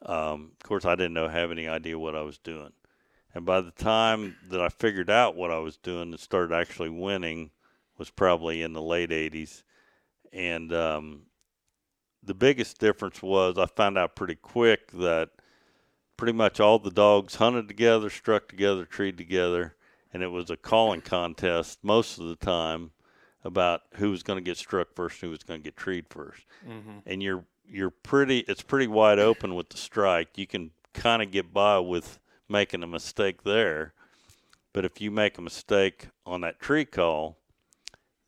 [0.07, 2.73] um, of course I didn't know have any idea what I was doing.
[3.35, 6.91] And by the time that I figured out what I was doing and started actually
[6.91, 7.51] winning
[7.97, 9.62] was probably in the late 80s
[10.33, 11.23] and um,
[12.23, 15.31] the biggest difference was I found out pretty quick that
[16.17, 19.75] pretty much all the dogs hunted together, struck together, treed together,
[20.12, 22.93] and it was a calling contest most of the time
[23.45, 26.43] about who was going to get struck first, who was going to get treed 1st
[27.07, 30.37] And you're you're pretty it's pretty wide open with the strike.
[30.37, 33.94] You can kind of get by with making a mistake there,
[34.72, 37.38] but if you make a mistake on that tree call,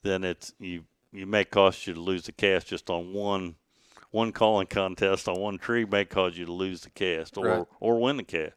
[0.02, 3.56] then it's you you may cost you to lose the cast just on one
[4.10, 7.66] one calling contest on one tree may cause you to lose the cast or Right.
[7.80, 8.54] or win the cast.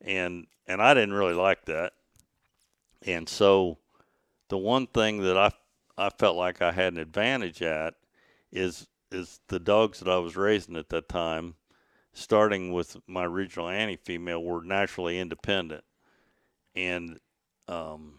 [0.00, 1.92] And and I didn't really like that.
[3.06, 3.78] And so
[4.48, 5.52] the one thing that I
[5.96, 7.94] I felt like I had an advantage at
[8.52, 11.54] is is the dogs that I was raising at that time,
[12.12, 15.84] starting with my original anti female, were naturally independent,
[16.74, 17.18] and
[17.68, 18.14] um,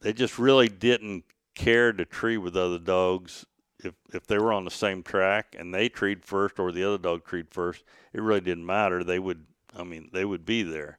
[0.00, 1.24] they just really didn't
[1.54, 3.44] care to tree with other dogs
[3.84, 6.98] if if they were on the same track and they treed first or the other
[6.98, 9.04] dog treed first, it really didn't matter.
[9.04, 9.44] They would,
[9.76, 10.98] I mean, they would be there.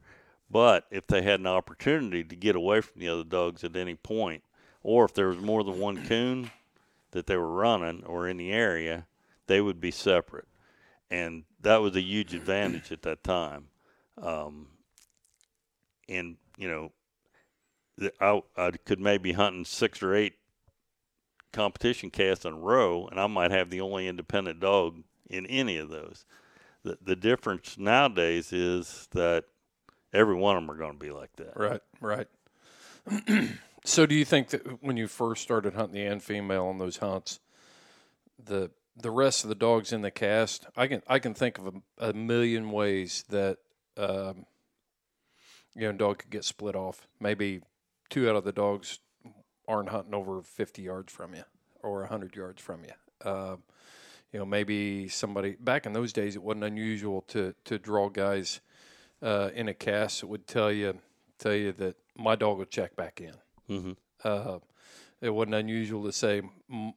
[0.50, 3.96] But if they had an opportunity to get away from the other dogs at any
[3.96, 4.44] point,
[4.84, 6.52] or if there was more than one coon
[7.14, 9.08] that they were running or in the area,
[9.48, 10.48] they would be separate,
[11.10, 13.68] and that was a huge advantage at that time.
[14.22, 14.68] Um,
[16.10, 16.92] and you know,
[18.20, 20.34] I, I could maybe hunting six or eight
[21.52, 25.78] competition casts in a row, and I might have the only independent dog in any
[25.78, 26.26] of those.
[26.84, 29.46] The the difference nowadays is that
[30.12, 31.56] every one of them are going to be like that.
[31.56, 32.28] Right, right.
[33.86, 36.98] so, do you think that when you first started hunting the and female on those
[36.98, 37.40] hunts,
[38.44, 41.68] the the rest of the dogs in the cast, I can I can think of
[41.68, 43.58] a, a million ways that
[43.98, 44.46] um,
[45.76, 47.08] you know dog could get split off.
[47.20, 47.62] Maybe
[48.10, 49.00] two out of the dogs
[49.68, 51.44] aren't hunting over fifty yards from you
[51.82, 53.30] or hundred yards from you.
[53.30, 53.58] Uh,
[54.32, 58.62] you know, maybe somebody back in those days, it wasn't unusual to to draw guys
[59.22, 61.00] uh, in a cast that would tell you
[61.38, 63.34] tell you that my dog will check back in.
[63.80, 63.92] Hmm
[64.24, 64.60] Uh,
[65.22, 66.42] it wasn't unusual to say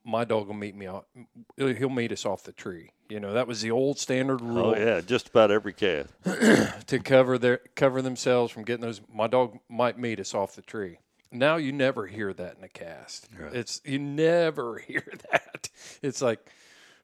[0.05, 0.87] my dog will meet me.
[0.87, 1.05] Off,
[1.57, 2.91] he'll meet us off the tree.
[3.09, 6.13] You know that was the old standard rule Oh yeah, just about every cast.
[6.89, 9.01] to cover their cover themselves from getting those.
[9.13, 10.99] My dog might meet us off the tree.
[11.31, 13.29] Now you never hear that in a cast.
[13.53, 15.69] It's you never hear that.
[16.03, 16.41] It's like,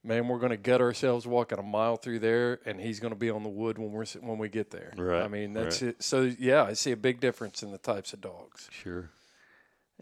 [0.03, 3.19] man, we're going to gut ourselves walking a mile through there, and he's going to
[3.19, 4.93] be on the wood when we're when we get there.
[4.97, 5.91] Right, I mean, that's right.
[5.91, 6.03] it.
[6.03, 8.69] So yeah, I see a big difference in the types of dogs.
[8.73, 9.11] Sure.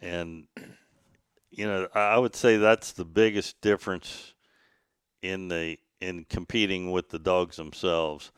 [0.00, 0.46] And
[1.50, 4.34] you know, I would say that's the biggest difference
[5.22, 8.32] in the in competing with the dogs themselves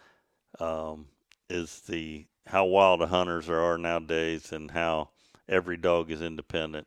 [0.58, 1.06] um,
[1.48, 5.10] is the how wild the hunters are nowadays and how
[5.48, 6.86] every dog is independent.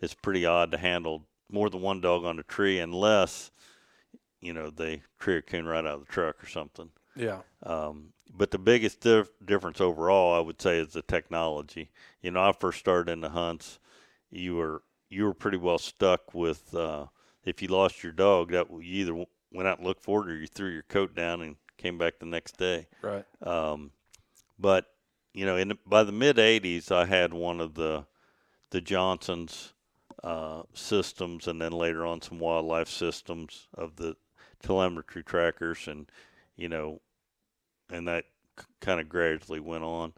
[0.00, 3.50] It's pretty odd to handle more than one dog on a tree unless
[4.40, 6.90] you know they tree a coon right out of the truck or something.
[7.16, 7.40] Yeah.
[7.62, 11.90] Um, but the biggest dif- difference overall, I would say, is the technology.
[12.22, 13.79] You know, I first started in the hunts.
[14.30, 17.06] You were you were pretty well stuck with uh,
[17.44, 20.36] if you lost your dog, that you either went out and looked for it, or
[20.36, 22.86] you threw your coat down and came back the next day.
[23.02, 23.24] Right.
[23.42, 23.90] Um,
[24.58, 24.86] but
[25.32, 28.06] you know, in the, by the mid '80s, I had one of the
[28.70, 29.72] the Johnson's
[30.22, 34.16] uh, systems, and then later on some wildlife systems of the
[34.62, 36.10] telemetry trackers, and
[36.56, 37.00] you know,
[37.90, 38.26] and that
[38.80, 40.12] kind of gradually went on.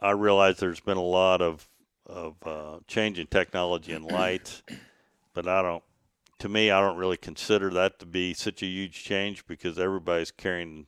[0.00, 1.68] I realize there's been a lot of
[2.06, 4.62] of uh, change in technology and lights,
[5.34, 5.82] but I don't.
[6.40, 10.30] To me, I don't really consider that to be such a huge change because everybody's
[10.30, 10.86] carrying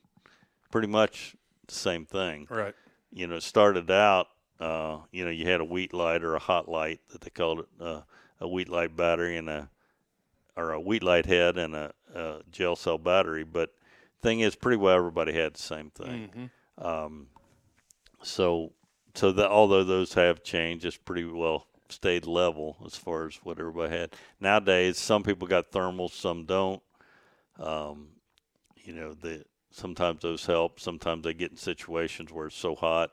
[0.70, 1.36] pretty much
[1.66, 2.74] the same thing Right.
[3.12, 6.38] you know, it started out, uh, you know, you had a wheat light or a
[6.38, 8.00] hot light that they called it, uh,
[8.40, 9.68] a wheat light battery and a,
[10.56, 13.44] or a wheat light head and a, a gel cell battery.
[13.44, 13.74] But
[14.22, 16.50] thing is, pretty well everybody had the same thing.
[16.78, 17.26] Um,
[18.22, 18.72] so
[19.14, 23.58] so that although those have changed, it's pretty well stayed level as far as what
[23.58, 24.14] everybody had.
[24.40, 26.82] Nowadays, some people got thermals, some don't.
[27.58, 28.08] Um,
[28.76, 30.80] you know, the sometimes those help.
[30.80, 33.10] Sometimes they get in situations where it's so hot,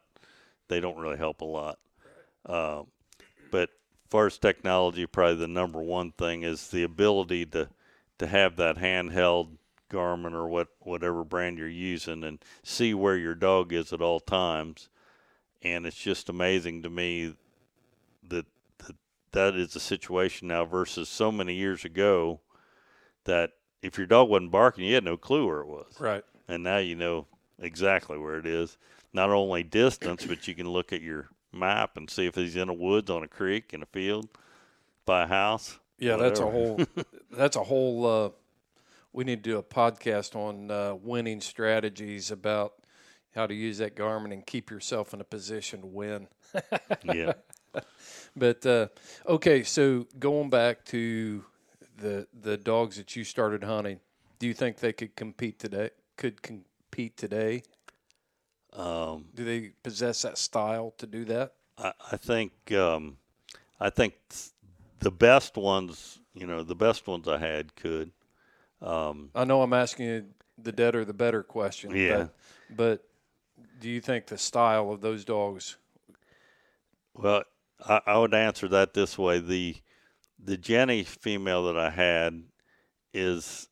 [0.68, 1.80] they don't really help a lot.
[2.46, 2.88] Um,
[3.52, 7.70] but as far as technology, probably the number one thing is the ability to
[8.20, 9.58] to have that handheld
[9.90, 14.20] Garmin or what whatever brand you're using and see where your dog is at all
[14.20, 14.90] times.
[15.62, 17.36] And it's just amazing to me
[18.28, 18.46] that
[18.86, 18.96] that,
[19.32, 22.40] that is the situation now versus so many years ago
[23.26, 23.52] that
[23.82, 26.24] if your dog wasn't barking, you had no clue where it was Right.
[26.48, 27.28] and now you know
[27.60, 28.78] exactly where it is.
[29.12, 32.70] Not only distance, but you can look at your map and see if he's in
[32.70, 34.30] a woods, on a creek, in a field,
[35.06, 35.80] by a house.
[35.98, 36.80] Yeah, that's a whole.
[37.32, 38.06] that's a whole.
[38.06, 38.30] Uh,
[39.12, 42.74] we need to do a podcast on uh, winning strategies about
[43.40, 46.28] how to use that Garmin and keep yourself in a position to win.
[47.04, 47.34] yeah.
[48.36, 48.88] But uh,
[49.26, 51.46] okay, so going back to
[51.98, 54.02] the the dogs that you started hunting,
[54.40, 55.92] do you think they could compete today?
[56.18, 57.64] Could compete today?
[58.74, 61.54] Um, Do they possess that style to do that?
[61.78, 63.18] I, I think um,
[63.80, 64.50] I think th-
[65.00, 68.12] the best ones, you know, the best ones I had could.
[68.82, 70.26] Um, I know I'm asking you
[70.62, 71.96] the dead or the better question.
[71.96, 72.28] Yeah.
[72.70, 73.09] But, but
[73.80, 75.78] do you think the style of those dogs?
[77.14, 77.44] Well,
[77.88, 79.78] I, I would answer that this way: the
[80.44, 82.44] the Jenny female that I had
[83.14, 83.68] is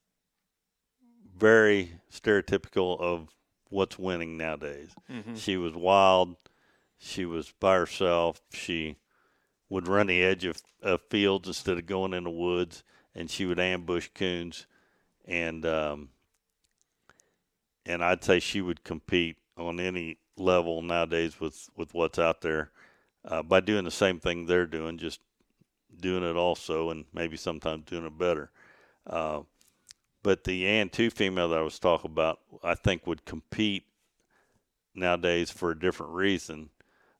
[1.37, 3.29] very stereotypical of
[3.69, 4.89] what's winning nowadays.
[5.35, 6.35] She was wild.
[6.97, 8.41] She was by herself.
[8.51, 8.97] She
[9.69, 12.83] would run the edge of, of fields instead of going in the woods,
[13.13, 14.65] and she would ambush coons.
[15.25, 16.09] And um,
[17.85, 22.71] and I'd say she would compete on any level nowadays with, with what's out there
[23.25, 25.19] uh, by doing the same thing they're doing, just
[25.99, 28.51] doing it also, and maybe sometimes doing it better.
[29.05, 29.41] Uh,
[30.23, 33.85] but the Ann two female that I was talking about, I think would compete
[34.93, 36.69] nowadays for a different reason.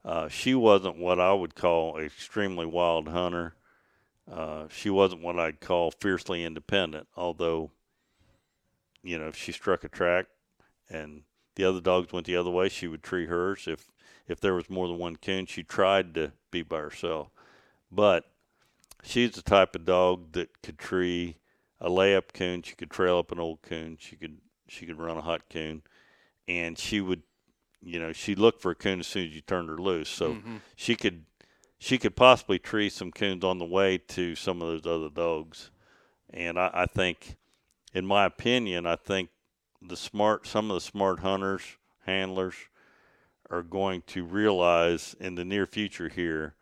[0.03, 3.55] Uh, she wasn't what I would call extremely wild hunter.
[4.29, 7.71] Uh, she wasn't what I'd call fiercely independent, although,
[9.03, 10.25] you know, if she struck a track
[10.89, 11.23] and
[11.57, 13.67] the other dogs went the other way, she would tree hers.
[13.67, 13.91] If
[14.27, 17.29] if there was more than one coon, she tried to be by herself.
[17.91, 18.25] But
[19.03, 21.37] she's the type of dog that could tree
[21.79, 22.61] a layup coon.
[22.61, 23.97] She could trail up an old coon.
[23.99, 24.37] She could
[24.67, 25.81] she could run a hot coon,
[26.47, 27.23] and she would,
[27.81, 30.09] you know, she looked for a coon as soon as you turned her loose.
[30.09, 30.57] So mm-hmm.
[30.75, 31.25] she could
[31.79, 35.71] she could possibly tree some coons on the way to some of those other dogs.
[36.29, 37.37] And I, I think,
[37.93, 39.29] in my opinion, I think
[39.81, 42.55] the smart some of the smart hunters handlers
[43.49, 46.55] are going to realize in the near future here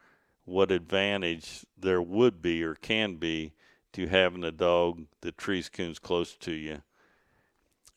[0.43, 3.53] what advantage there would be or can be
[3.93, 6.81] to having a dog that trees coons close to you.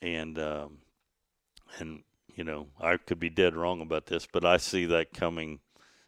[0.01, 0.79] And um,
[1.79, 2.03] and
[2.35, 5.61] you know I could be dead wrong about this but I see that coming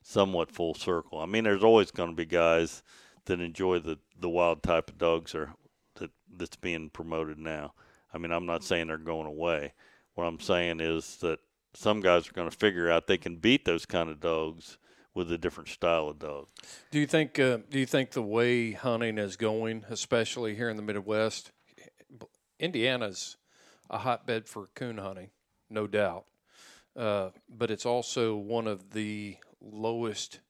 [0.03, 1.19] somewhat full circle.
[1.19, 2.83] I mean there's always going to be guys
[3.27, 5.55] that enjoy the the wild type of dogs are
[5.97, 7.75] that that's being promoted now
[8.13, 9.73] I mean I'm not saying they're going away
[10.15, 11.39] what I'm saying is that
[11.75, 14.79] some guys are going to figure out they can beat those kind of dogs
[15.15, 16.47] with a different style of dog.
[16.91, 17.39] Do you think?
[17.39, 21.53] Uh, do you think the way hunting is going, especially here in the Midwest,
[22.59, 23.37] Indiana's
[23.89, 25.31] a hotbed for coon hunting,
[25.69, 26.27] no doubt.
[26.97, 30.41] Uh, but it's also one of the lowest.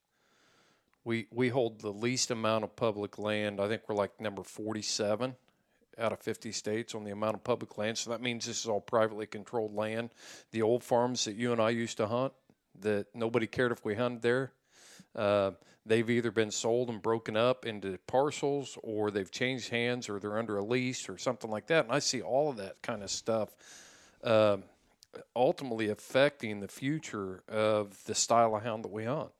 [1.04, 3.60] We we hold the least amount of public land.
[3.60, 5.36] I think we're like number forty-seven
[5.98, 7.98] out of 50 states on the amount of public land.
[7.98, 10.10] So that means this is all privately controlled land.
[10.52, 12.32] The old farms that you and I used to hunt,
[12.80, 14.52] that nobody cared if we hunted there,
[15.16, 15.52] uh,
[15.84, 20.38] they've either been sold and broken up into parcels or they've changed hands or they're
[20.38, 21.84] under a lease or something like that.
[21.84, 23.50] And I see all of that kind of stuff
[24.22, 24.64] um
[25.34, 29.30] ultimately affecting the future of the style of hound that we hunt.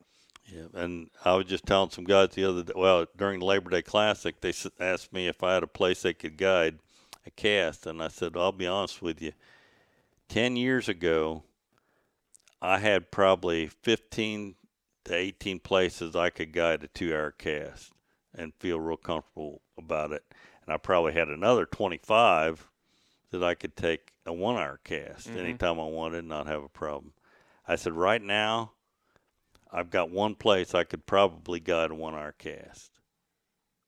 [0.47, 2.73] Yeah, and I was just telling some guys the other day.
[2.75, 6.15] Well, during the Labor Day Classic, they asked me if I had a place they
[6.15, 6.81] could guide
[7.25, 9.33] a cast, and I said, "I'll be honest with you.
[10.29, 11.45] Ten years ago,
[12.61, 14.57] I had probably fifteen
[15.05, 17.93] to eighteen places I could guide a two-hour cast
[18.35, 20.25] and feel real comfortable about it,
[20.65, 22.69] and I probably had another twenty-five
[23.31, 25.39] that I could take a one-hour cast mm-hmm.
[25.39, 27.13] anytime I wanted, and not have a problem."
[27.69, 28.73] I said, "Right now."
[29.73, 32.91] I've got one place I could probably guide a one hour cast.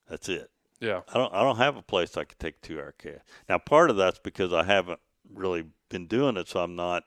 [0.08, 0.50] That's it.
[0.80, 1.02] Yeah.
[1.12, 3.20] I don't I don't have a place I could take two hour cast.
[3.48, 5.00] Now part of that's because I haven't
[5.32, 7.04] really been doing it, so I'm not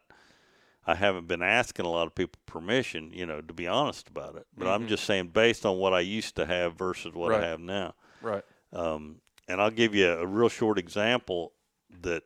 [0.87, 4.35] I haven't been asking a lot of people permission, you know, to be honest about
[4.35, 4.45] it.
[4.57, 7.43] But I'm just saying based on what I used to have versus what Right.
[7.43, 7.95] I have now.
[8.21, 8.43] Right.
[8.71, 11.53] Um, and I'll give you a real short example
[12.01, 12.23] that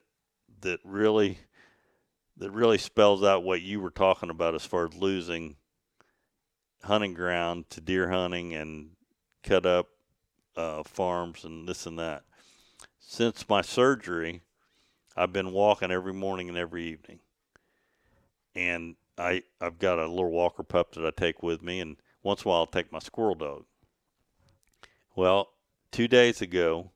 [0.61, 1.39] that really
[2.37, 5.55] that really spells out what you were talking about as far as losing
[6.83, 8.91] hunting ground to deer hunting and
[9.43, 9.87] cut up
[10.55, 12.23] uh, farms and this and that.
[12.99, 14.41] Since my surgery,
[15.15, 17.19] I've been walking every morning and every evening,
[18.55, 22.43] and I I've got a little walker pup that I take with me, and once
[22.43, 23.65] in a while I'll take my squirrel dog.
[25.15, 25.49] Well,
[25.91, 26.91] two days ago,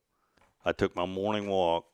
[0.64, 1.86] I took my morning walk,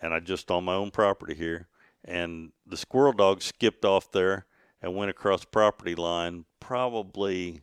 [0.00, 1.68] and I just on my own property here,
[2.04, 4.46] and the squirrel dog skipped off there
[4.82, 7.62] and went across the property line, probably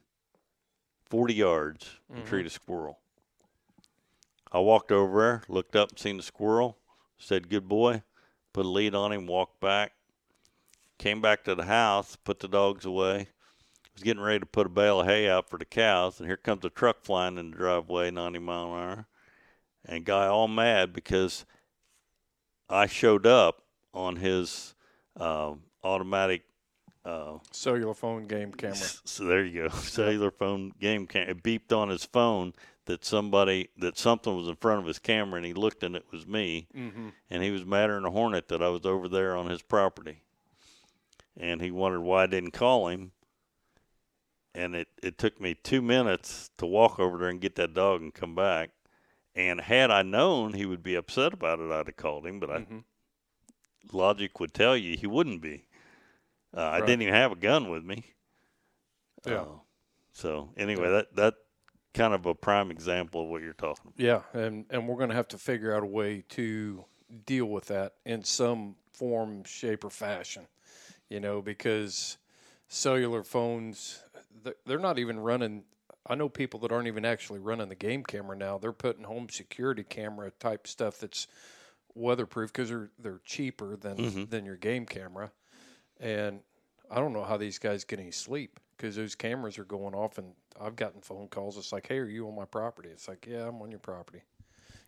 [1.09, 2.99] 40 yards, and treated a squirrel.
[4.51, 6.77] I walked over there, looked up and seen the squirrel,
[7.17, 8.03] said, Good boy,
[8.53, 9.91] put a lead on him, walked back,
[10.97, 13.27] came back to the house, put the dogs away,
[13.93, 16.37] was getting ready to put a bale of hay out for the cows, and here
[16.37, 19.07] comes a truck flying in the driveway, 90 mile an hour.
[19.85, 21.45] And guy all mad because
[22.69, 23.63] I showed up
[23.93, 24.75] on his
[25.19, 25.53] uh,
[25.83, 26.43] automatic
[27.05, 28.75] uh, Cellular phone game camera.
[29.03, 29.69] so there you go.
[29.75, 31.31] Cellular phone game camera.
[31.31, 32.53] It beeped on his phone
[32.85, 36.05] that somebody that something was in front of his camera, and he looked and it
[36.11, 36.67] was me.
[36.75, 37.09] Mm-hmm.
[37.29, 40.21] And he was madder than a hornet that I was over there on his property.
[41.39, 43.11] And he wondered why I didn't call him.
[44.55, 48.01] And it, it took me two minutes to walk over there and get that dog
[48.01, 48.71] and come back.
[49.35, 52.39] And had I known he would be upset about it, I'd have called him.
[52.39, 52.83] But I, Mhm.
[53.93, 55.65] logic would tell you he wouldn't be.
[56.55, 58.05] Uh, I didn't even have a gun with me.
[59.25, 59.41] Yeah.
[59.41, 59.45] Uh,
[60.13, 61.33] so anyway, that that
[61.93, 63.99] kind of a prime example of what you're talking about.
[63.99, 66.85] Yeah, and and we're going to have to figure out a way to
[67.25, 70.47] deal with that in some form, shape, or fashion.
[71.09, 72.17] You know, because
[72.67, 74.01] cellular phones,
[74.65, 75.63] they're not even running.
[76.07, 78.57] I know people that aren't even actually running the game camera now.
[78.57, 81.27] They're putting home security camera type stuff that's
[81.95, 85.31] weatherproof because they're they're cheaper than than your game camera.
[85.99, 86.39] And
[86.89, 90.17] I don't know how these guys get any sleep because those cameras are going off,
[90.17, 91.57] and I've gotten phone calls.
[91.57, 94.23] It's like, "Hey, are you on my property?" It's like, "Yeah, I'm on your property."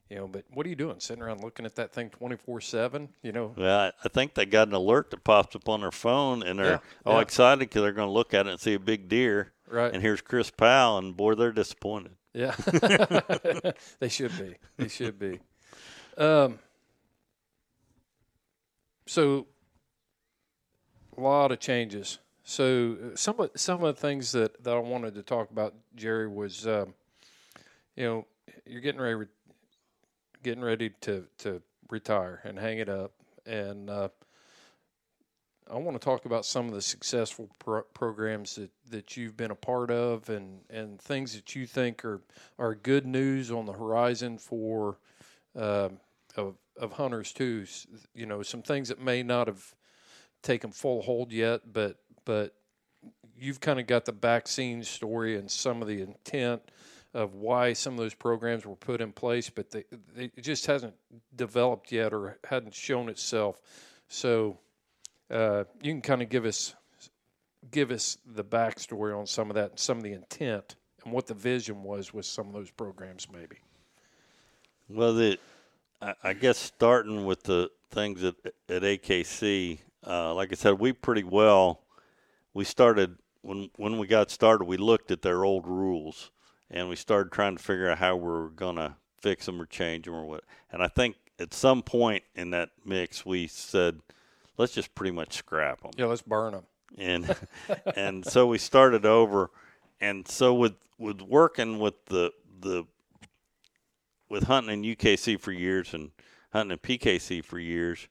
[0.10, 1.00] You know, but what are you doing?
[1.00, 3.10] Sitting around looking at that thing twenty four seven?
[3.24, 6.44] You know, I, I think they got an alert that pops up on their phone,
[6.44, 7.22] and they're Yeah, all yeah.
[7.22, 9.54] excited because they're going to look at it and see a big deer.
[9.70, 9.94] right?
[9.94, 12.14] And here's Chris Powell, and boy, they're disappointed.
[12.34, 12.56] Yeah,
[14.00, 14.56] they should be.
[14.78, 15.40] They should be.
[16.18, 16.60] Um,
[19.06, 19.48] so,
[21.18, 22.20] a lot of changes.
[22.44, 25.74] So, uh, some of some of the things that, that I wanted to talk about,
[25.96, 26.94] Jerry, was um,
[27.96, 28.26] you know
[28.66, 29.26] you're getting ready
[30.44, 33.12] getting ready to to retire and hang it up,
[33.46, 34.10] and uh,
[35.72, 39.52] I want to talk about some of the successful pro- programs that, that you've been
[39.52, 42.22] a part of and, and things that you think are,
[42.60, 44.98] are good news on the horizon for
[45.56, 46.00] um
[46.38, 47.66] of, of hunters too.
[48.16, 49.76] You know, some things that may not have
[50.42, 52.54] taken full hold yet, but but
[53.38, 56.62] you've kind of got the back scene story and some of the intent
[57.14, 59.84] of why some of those programs were put in place, but they,
[60.16, 60.94] they it just hasn't
[61.36, 63.60] developed yet or hadn't shown itself.
[64.08, 64.60] So
[65.30, 66.76] uh, you can kind of give us
[67.70, 71.34] give us the backstory on some of that some of the intent and what the
[71.34, 73.58] vision was with some of those programs, maybe.
[74.88, 75.38] Well, the
[76.02, 78.36] I, I guess starting with the things at
[78.70, 81.82] at AKC, uh, like I said, we pretty well
[82.54, 84.66] we started when when we got started.
[84.66, 86.32] We looked at their old rules
[86.70, 90.16] and we started trying to figure out how we're gonna fix them or change them
[90.16, 90.44] or what.
[90.72, 94.00] And I think at some point in that mix, we said,
[94.58, 96.64] let's just pretty much scrap them Yeah, let's burn them.
[96.98, 97.36] and
[97.96, 99.50] and so we started over
[100.00, 102.84] and so with with working with the the
[104.30, 106.12] with hunting in UKC for years and
[106.54, 108.08] hunting in PKC for years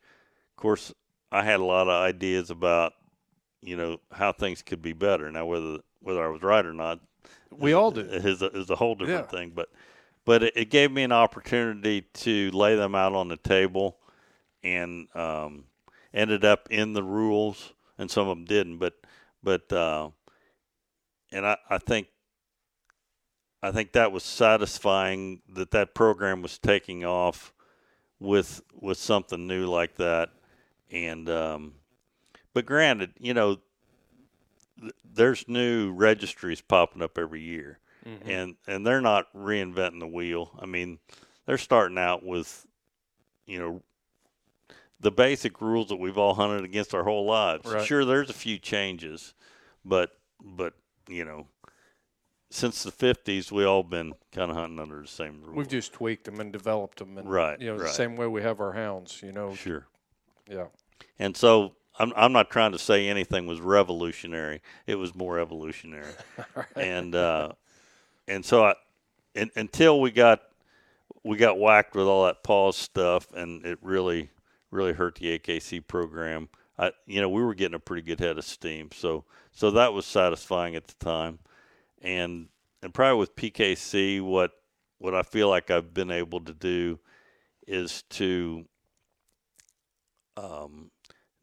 [0.51, 0.93] of course
[1.33, 2.93] I had a lot of ideas about
[3.62, 7.01] you know how things could be better now whether whether I was right or not
[7.51, 8.01] We all do.
[8.11, 9.39] is a, is a whole different Yeah.
[9.39, 9.68] thing but
[10.24, 13.99] but it, it gave me an opportunity to lay them out on the table
[14.62, 15.64] and um,
[16.12, 18.76] ended up in the rules, and some of them didn't.
[18.78, 18.95] But
[19.43, 20.11] but uh,
[21.33, 22.09] and I, I think
[23.62, 27.53] I think that was satisfying that that program was taking off
[28.18, 30.28] with with something new like that.
[30.91, 31.74] And um,
[32.53, 33.59] but granted, you know,
[34.80, 37.78] th- there's new registries popping up every year,
[38.24, 40.51] and and they're not reinventing the wheel.
[40.59, 40.99] I mean,
[41.47, 42.66] they're starting out with,
[43.47, 43.82] you know,
[44.99, 47.66] the basic rules that we've all hunted against our whole lives.
[47.66, 47.86] Right.
[47.86, 49.34] Sure, there's a few changes,
[49.84, 50.11] but
[50.43, 50.74] but
[51.09, 51.47] you know,
[52.51, 55.57] since the '50s, we all been kind of hunting under the same rules.
[55.57, 58.43] We've just tweaked them and developed them, and Right, you know, the same way we
[58.43, 59.22] have our hounds.
[59.22, 59.86] You know, sure.
[60.49, 60.66] yeah.
[61.18, 64.62] And so I'm I'm not trying to say anything was revolutionary.
[64.86, 66.12] It was more evolutionary.
[66.76, 67.53] And uh,
[68.26, 68.74] and so I
[69.34, 70.40] and, until we got
[71.24, 74.30] we got whacked with all that pause stuff and it really
[74.70, 76.48] really hurt the AKC program.
[76.78, 78.90] I you know, we were getting a pretty good head of steam.
[78.94, 81.38] So so that was satisfying at the time.
[82.01, 82.48] And
[82.82, 84.53] and probably with PKC what
[84.98, 86.98] what I feel like I've been able to do
[87.66, 88.64] is to
[90.37, 90.91] um,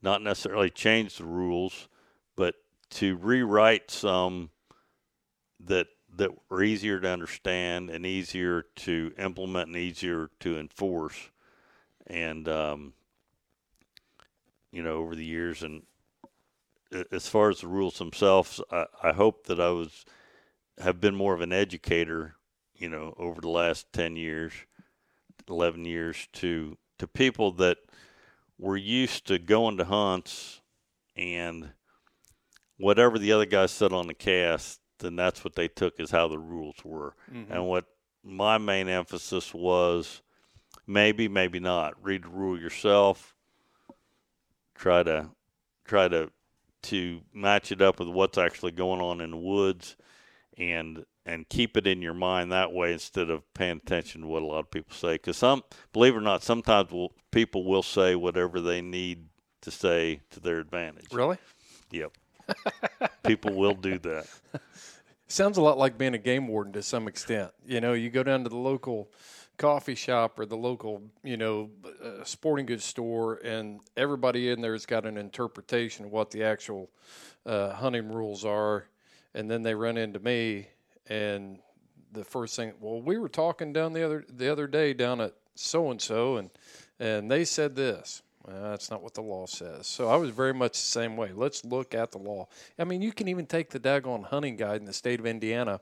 [0.02, 1.88] not necessarily change the rules,
[2.36, 2.56] but
[2.90, 4.50] to rewrite some
[5.60, 11.30] that that were easier to understand and easier to implement and easier to enforce.
[12.08, 12.94] And um,
[14.72, 15.84] you know, over the years, and
[17.12, 20.06] as far as the rules themselves, I, I hope that I was
[20.80, 22.36] have been more of an educator.
[22.76, 24.54] You know, over the last ten years,
[25.50, 27.78] eleven years, to to people that
[28.58, 30.62] were used to going to hunts
[31.16, 31.70] and
[32.78, 36.28] whatever the other guy said on the cast, then that's what they took as how
[36.28, 37.16] the rules were.
[37.32, 37.52] Mm-hmm.
[37.52, 37.86] And what
[38.24, 40.22] my main emphasis was
[40.86, 41.94] maybe, maybe not.
[42.02, 43.36] Read the rule yourself.
[44.76, 45.30] Try to
[45.86, 46.32] try to
[46.84, 49.96] to match it up with what's actually going on in the woods
[50.58, 54.42] and and keep it in your mind that way instead of paying attention to what
[54.42, 55.64] a lot of people say because some
[55.94, 59.26] believe it or not sometimes will, people will say whatever they need
[59.62, 61.38] to say to their advantage Really?
[61.92, 62.12] yep
[63.24, 64.28] people will do that
[65.30, 67.52] Sounds a lot like being a game warden to some extent.
[67.66, 69.12] You know, you go down to the local
[69.58, 71.70] coffee shop or the local, you know,
[72.02, 76.44] uh, sporting goods store, and everybody in there has got an interpretation of what the
[76.46, 76.90] actual
[77.46, 78.86] uh, hunting rules are,
[79.34, 80.70] and then they run into me,
[81.10, 81.60] and
[82.12, 85.34] the first thing, well, we were talking down the other the other day down at
[85.56, 86.50] so and so, and
[87.00, 88.22] and they said this.
[88.46, 89.88] Well, that's not what the law says.
[89.88, 91.32] So I was very much the same way.
[91.34, 92.48] Let's look at the law.
[92.80, 95.82] I mean, you can even take the daggone hunting guide in the state of Indiana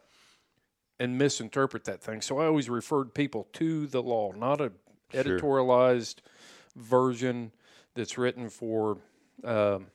[0.99, 2.21] and misinterpret that thing.
[2.21, 4.71] So I always referred people to the law, not a
[5.13, 6.15] editorialized
[6.75, 7.51] version
[7.93, 8.97] that's written for
[9.43, 9.87] um,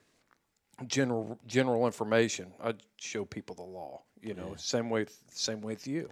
[0.87, 2.53] general general information.
[2.63, 4.03] I show people the law.
[4.21, 6.11] You know, same way same way with you.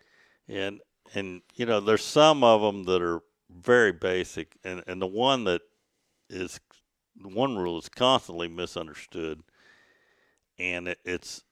[0.48, 0.80] and
[1.14, 5.44] and you know there's some of them that are very basic and and the one
[5.44, 5.62] that
[6.28, 6.60] is
[7.20, 9.42] the one rule is constantly misunderstood
[10.58, 11.42] and it, it's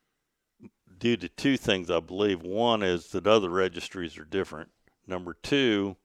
[0.98, 4.70] due to two things i believe one is that other registries are different
[5.06, 5.96] number two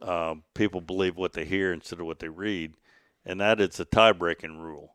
[0.00, 2.74] um, people believe what they hear instead of what they read
[3.24, 4.94] and that is a tie-breaking rule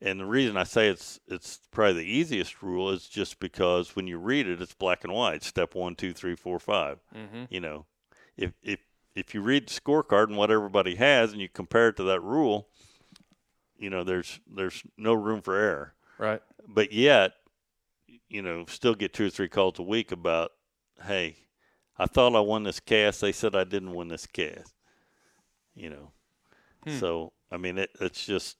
[0.00, 4.06] and the reason I say it's it's probably the easiest rule is just because when
[4.06, 5.42] you read it, it's black and white.
[5.42, 6.98] Step one, two, three, four, five.
[7.14, 7.44] Mm-hmm.
[7.48, 7.86] You know,
[8.36, 8.80] if if
[9.14, 12.22] if you read the scorecard and what everybody has, and you compare it to that
[12.22, 12.68] rule,
[13.78, 15.94] you know, there's there's no room for error.
[16.18, 16.42] Right.
[16.68, 17.32] But yet,
[18.28, 20.52] you know, still get two or three calls a week about,
[21.04, 21.36] hey,
[21.98, 23.20] I thought I won this cast.
[23.20, 24.74] They said I didn't win this cast.
[25.74, 26.12] You know,
[26.84, 26.98] hmm.
[26.98, 28.56] so I mean, it, it's just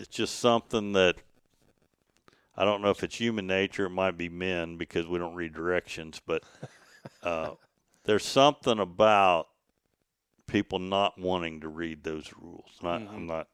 [0.00, 1.16] it's just something that
[2.56, 3.86] I don't know if it's human nature.
[3.86, 6.42] It might be men because we don't read directions, but
[7.22, 7.50] uh,
[8.04, 9.48] there's something about
[10.46, 12.70] people not wanting to read those rules.
[12.82, 13.48] Not, I'm not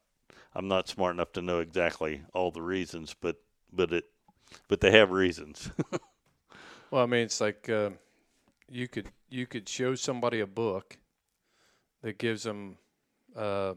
[0.55, 3.35] I'm not smart enough to know exactly all the reasons, but
[3.71, 4.05] but it
[4.69, 5.69] but they have reasons.
[6.89, 7.89] Well, I mean, it's like uh,
[8.69, 10.97] you could you could show somebody a book
[12.01, 12.77] that gives them
[13.35, 13.73] uh,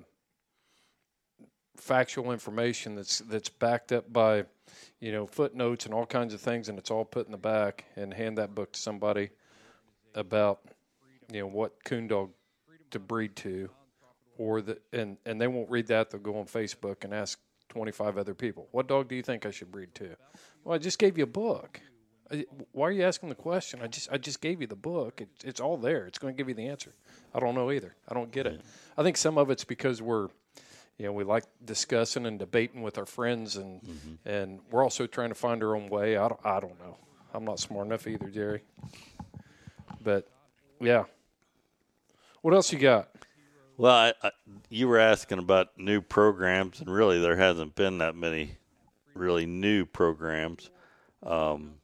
[1.80, 4.44] factual information that's that's backed up by
[5.00, 7.84] you know footnotes and all kinds of things, and it's all put in the back,
[7.96, 9.30] and hand that book to somebody
[10.14, 10.60] about
[11.32, 12.30] you know what coon dog
[12.90, 13.70] to breed to,
[14.38, 16.10] or the and and they won't read that.
[16.10, 19.46] They'll go on Facebook and ask twenty five other people, "What dog do you think
[19.46, 20.16] I should breed to?"
[20.64, 21.80] Well, I just gave you a book.
[22.70, 23.80] Why are you asking the question?
[23.82, 25.20] I just I just gave you the book.
[25.20, 26.06] It, it's all there.
[26.06, 26.94] It's going to give you the answer.
[27.34, 27.96] I don't know either.
[28.08, 28.60] I don't get it.
[28.96, 30.28] I think some of it's because we're,
[31.00, 33.80] you know, we like discussing and debating with our friends, and
[34.26, 36.18] and we're also trying to find our own way.
[36.18, 36.98] I don't I don't know.
[37.32, 38.60] I'm not smart enough either, Jerry.
[40.04, 40.28] But
[40.78, 41.04] yeah.
[42.42, 43.08] What else you got?
[43.78, 44.30] Well, I, I,
[44.68, 48.58] you were asking about new programs, and really there hasn't been that many
[49.14, 50.68] really new programs.
[51.22, 51.76] Um,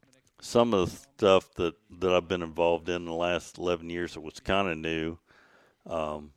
[0.42, 4.20] some of the stuff that, that I've been involved in the last 11 years that
[4.20, 5.18] was kind of new
[5.86, 6.32] um,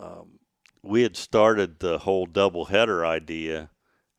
[0.00, 0.37] um,
[0.82, 3.70] we had started the whole double header idea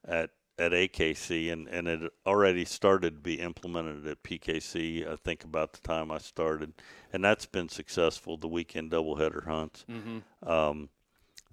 [0.05, 5.10] at at AKC, and, and it already started to be implemented at PKC.
[5.10, 6.74] I think about the time I started,
[7.14, 8.36] and that's been successful.
[8.36, 9.86] The weekend doubleheader hunts.
[9.89, 10.49] Mm-hmm.
[10.49, 10.89] Um,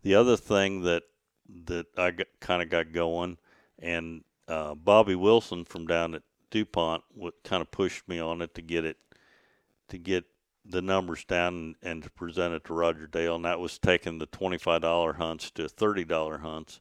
[0.02, 1.04] the other thing that
[1.66, 3.38] that I kind of got going,
[3.78, 8.54] and uh, Bobby Wilson from down at Dupont would kind of pushed me on it
[8.56, 8.98] to get it
[9.88, 10.24] to get
[10.68, 14.18] the numbers down and, and to present it to Roger Dale, and that was taking
[14.18, 16.80] the twenty-five dollar hunts to thirty dollar hunts.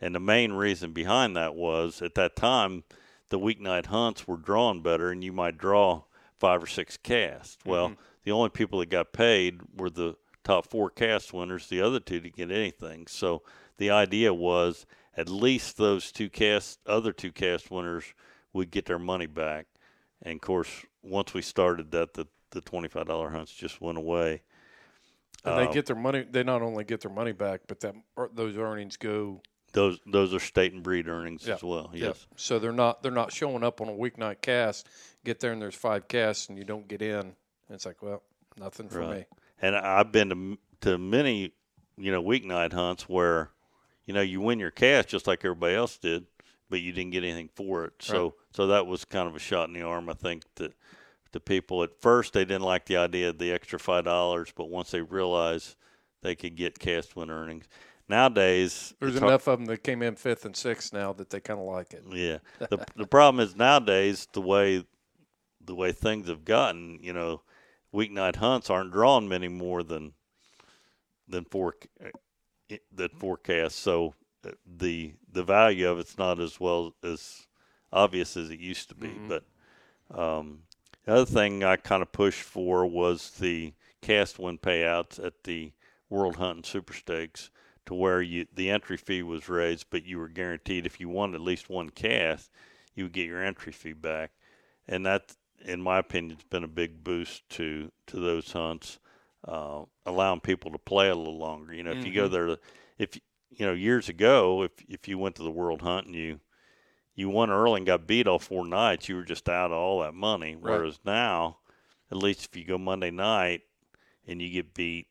[0.00, 2.84] And the main reason behind that was at that time
[3.28, 6.02] the weeknight hunts were drawn better, and you might draw
[6.38, 7.58] five or six casts.
[7.64, 8.00] Well, mm-hmm.
[8.24, 11.68] the only people that got paid were the top four cast winners.
[11.68, 13.06] The other two didn't get anything.
[13.06, 13.42] So
[13.76, 18.14] the idea was at least those two cast, other two cast winners
[18.52, 19.66] would get their money back.
[20.22, 23.98] And of course, once we started that, the the twenty five dollar hunts just went
[23.98, 24.42] away.
[25.44, 26.22] And Uh, they get their money.
[26.28, 27.94] They not only get their money back, but that
[28.34, 29.40] those earnings go.
[29.72, 31.54] those those are state and breed earnings Yeah.
[31.54, 31.90] as well.
[31.94, 32.26] Yes.
[32.36, 34.88] So they're not they're not showing up on a weeknight cast.
[35.24, 37.14] Get there and there's five casts and you don't get in.
[37.20, 37.34] And
[37.70, 38.22] it's like, well,
[38.56, 39.18] nothing for Right.
[39.18, 39.24] me.
[39.62, 41.52] And I've been to to many,
[41.96, 43.50] you know, weeknight hunts where,
[44.06, 46.26] you know, you win your cast just like everybody else did,
[46.68, 47.92] but you didn't get anything for it.
[48.00, 50.08] So so that was kind of a shot in the arm.
[50.08, 50.72] I think that
[51.32, 54.68] the people at first they didn't like the idea of the extra five dollars, but
[54.68, 55.76] once they realized
[56.22, 57.66] they could get cast win earnings,
[58.08, 61.30] nowadays There's it's hard- enough of them that came in fifth and sixth now that
[61.30, 62.04] they kind of like it.
[62.10, 62.38] Yeah.
[62.68, 64.84] The the problem is nowadays the way
[65.64, 67.42] the way things have gotten, you know,
[67.94, 70.12] weeknight hunts aren't drawn many more than
[71.28, 71.74] than four
[72.92, 73.76] than forecast.
[73.76, 74.14] So
[74.44, 77.46] uh, the the value of it's not as well as
[77.92, 79.12] obvious as it used to be.
[79.28, 79.44] But
[80.12, 80.62] um,
[81.10, 85.72] the other thing I kind of pushed for was the cast win payouts at the
[86.08, 87.50] World Hunt and Super Stakes,
[87.86, 91.34] to where you the entry fee was raised, but you were guaranteed if you won
[91.34, 92.52] at least one cast,
[92.94, 94.30] you would get your entry fee back,
[94.86, 95.34] and that,
[95.64, 99.00] in my opinion, has been a big boost to to those hunts,
[99.48, 101.74] uh, allowing people to play a little longer.
[101.74, 102.56] You know, if you go there,
[102.98, 103.16] if
[103.50, 106.38] you know years ago, if if you went to the World Hunt and you
[107.20, 110.00] you won early and got beat all four nights, you were just out of all
[110.00, 110.54] that money.
[110.56, 110.78] Right.
[110.78, 111.58] Whereas now,
[112.10, 113.60] at least if you go Monday night
[114.26, 115.06] and you get beat,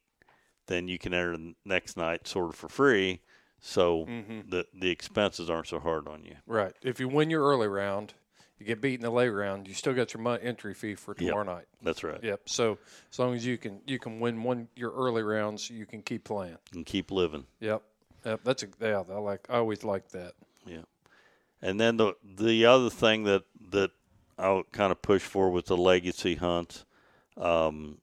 [0.68, 3.22] then you can enter the next night sort of for free.
[3.62, 4.49] So Mm-hmm.
[4.49, 6.36] the the expenses aren't so hard on you.
[6.47, 6.74] Right.
[6.82, 8.14] If you win your early round,
[8.57, 11.18] you get beat in the late round, you still got your entry fee for Yep.
[11.28, 11.66] tomorrow night.
[11.82, 12.24] That's right.
[12.24, 12.41] Yep.
[12.47, 12.78] So
[13.12, 16.24] as long as you can you can win one your early rounds, you can keep
[16.24, 16.57] playing.
[16.74, 17.45] And keep living.
[17.60, 17.82] Yep.
[18.26, 18.39] Yep.
[18.43, 19.03] That's a yeah.
[19.10, 19.45] I like.
[19.49, 20.34] I always like that.
[20.66, 20.84] Yeah.
[21.62, 23.91] And then the the other thing that that
[24.38, 26.86] I kind of push for was the legacy hunts.
[27.38, 27.99] Um,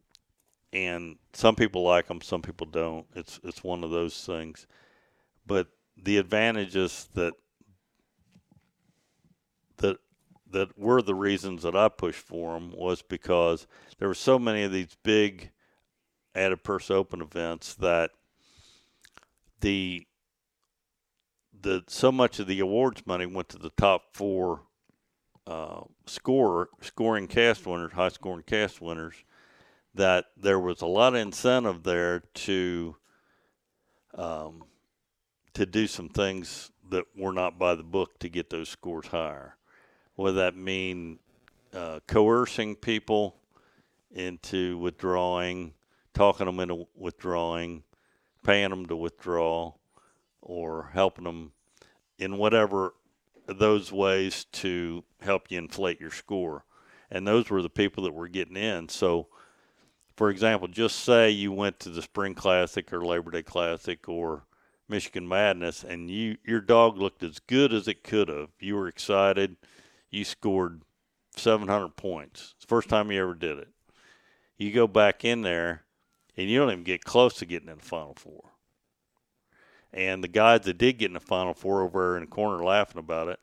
[0.72, 3.06] and some people like them, some people don't.
[3.14, 4.66] It's it's one of those things.
[5.46, 7.32] But the advantages that
[9.78, 9.98] that
[10.50, 13.66] that were the reasons that I pushed for them was because
[13.98, 15.50] there were so many of these big
[16.34, 18.10] added purse open events that
[19.60, 20.06] the
[21.66, 24.62] the so much of the awards money went to the top four
[25.48, 29.16] uh, scoring cast winners, high scoring cast winners,
[29.92, 32.94] that there was a lot of incentive there to
[34.14, 34.62] um,
[35.54, 39.56] to do some things that were not by the book to get those scores higher.
[40.14, 41.18] Whether that mean
[41.74, 43.38] uh, coercing people
[44.12, 45.74] into withdrawing,
[46.14, 47.82] talking them into withdrawing,
[48.44, 49.72] paying them to withdraw,
[50.40, 51.52] or helping them
[52.18, 52.94] in whatever
[53.46, 56.64] those ways to help you inflate your score.
[57.10, 58.88] And those were the people that were getting in.
[58.88, 59.28] So,
[60.16, 64.44] for example, just say you went to the Spring Classic or Labor Day Classic or
[64.88, 68.50] Michigan Madness and you your dog looked as good as it could have.
[68.60, 69.56] You were excited.
[70.10, 70.82] You scored
[71.36, 72.54] 700 points.
[72.56, 73.68] It's the first time you ever did it.
[74.56, 75.82] You go back in there
[76.36, 78.52] and you don't even get close to getting in the Final Four.
[79.96, 82.98] And the guys that did get in the Final Four over in the corner laughing
[82.98, 83.40] about it,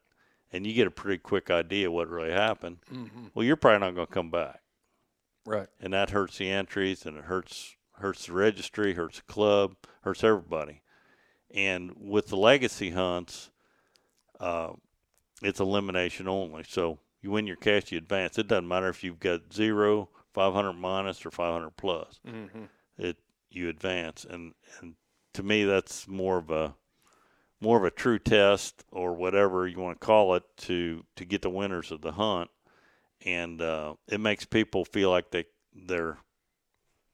[0.51, 2.77] and you get a pretty quick idea what really happened.
[3.33, 4.61] Well, you're probably not going to come back,
[5.47, 5.67] Right.
[5.81, 10.23] and that hurts the entries, and it hurts hurts the registry, hurts the club, hurts
[10.23, 10.81] everybody.
[11.53, 13.49] And with the legacy hunts,
[14.39, 14.73] uh,
[15.43, 16.63] it's elimination only.
[16.67, 18.37] So you win your cash, you advance.
[18.37, 22.19] It doesn't matter if you've got zero, 500 minus, or 500 plus.
[22.27, 22.63] Mm-hmm.
[22.97, 23.17] It
[23.49, 24.95] you advance, and and
[25.33, 26.75] to me that's more of a
[27.61, 31.41] more of a true test or whatever you want to call it to to get
[31.41, 32.49] the winners of the hunt,
[33.25, 36.17] and uh, it makes people feel like they they're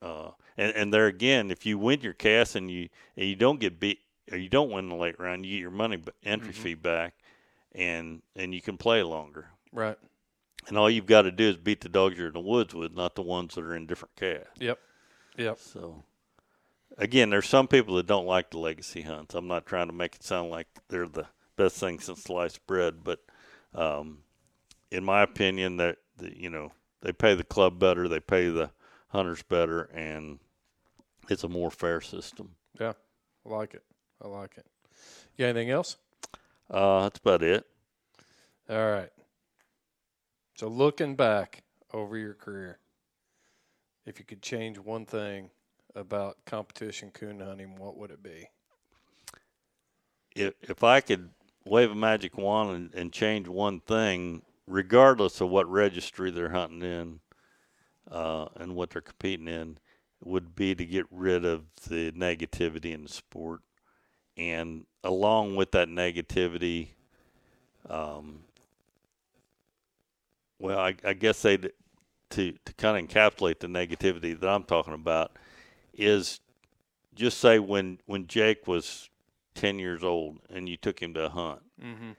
[0.02, 3.60] Uh, and and there again, if you win your cast and you and you don't
[3.60, 4.00] get beat
[4.32, 6.62] or you don't win the late round, you get your money entry Mm-hmm.
[6.64, 7.14] fee back,
[7.74, 9.50] and and you can play longer.
[9.74, 9.98] Right.
[10.68, 12.94] And all you've got to do is beat the dogs you're in the woods with,
[12.94, 14.60] not the ones that are in different casts.
[14.60, 14.80] Yep.
[15.38, 15.58] Yep.
[15.60, 16.04] So,
[16.98, 19.36] again, there's some people that don't like the legacy hunts.
[19.36, 23.04] I'm not trying to make it sound like they're the best thing since sliced bread,
[23.04, 23.20] but
[23.74, 24.20] um,
[24.92, 26.72] in my opinion, that the, you know
[27.02, 28.72] they pay the club better, they pay the
[29.10, 30.40] hunters better, and
[31.30, 32.56] it's a more fair system.
[32.80, 32.94] Yeah.
[33.46, 33.84] I like it.
[34.22, 34.66] I like it.
[35.36, 35.98] You got anything else?
[36.70, 37.66] Uh, that's about it.
[38.70, 39.12] All right.
[40.56, 41.64] So looking back
[41.94, 42.80] over your career,
[44.06, 45.50] if you could change one thing
[45.96, 48.48] about competition coon hunting, what would it be?
[50.36, 51.30] if if I could
[51.66, 56.82] wave a magic wand and, and change one thing, regardless of what registry they're hunting
[56.82, 57.20] in
[58.10, 59.78] uh, and what they're competing in,
[60.24, 63.62] would be to get rid of the negativity in the sport,
[64.38, 66.90] and along with that negativity,
[67.90, 68.40] um,
[70.60, 71.72] well, I, I guess they to
[72.30, 75.32] to kind of encapsulate the negativity that I'm talking about
[76.00, 76.40] is
[77.14, 79.10] just say when when Jake was
[79.56, 82.12] 10 years old and you took him to a hunt, Mm-hmm.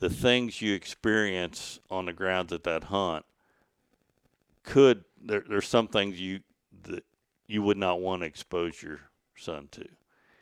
[0.00, 3.24] the things you experience on the grounds at that hunt
[4.62, 6.40] could there, there's some things you
[6.82, 7.04] that
[7.46, 9.00] you would not want to expose your
[9.36, 9.86] son to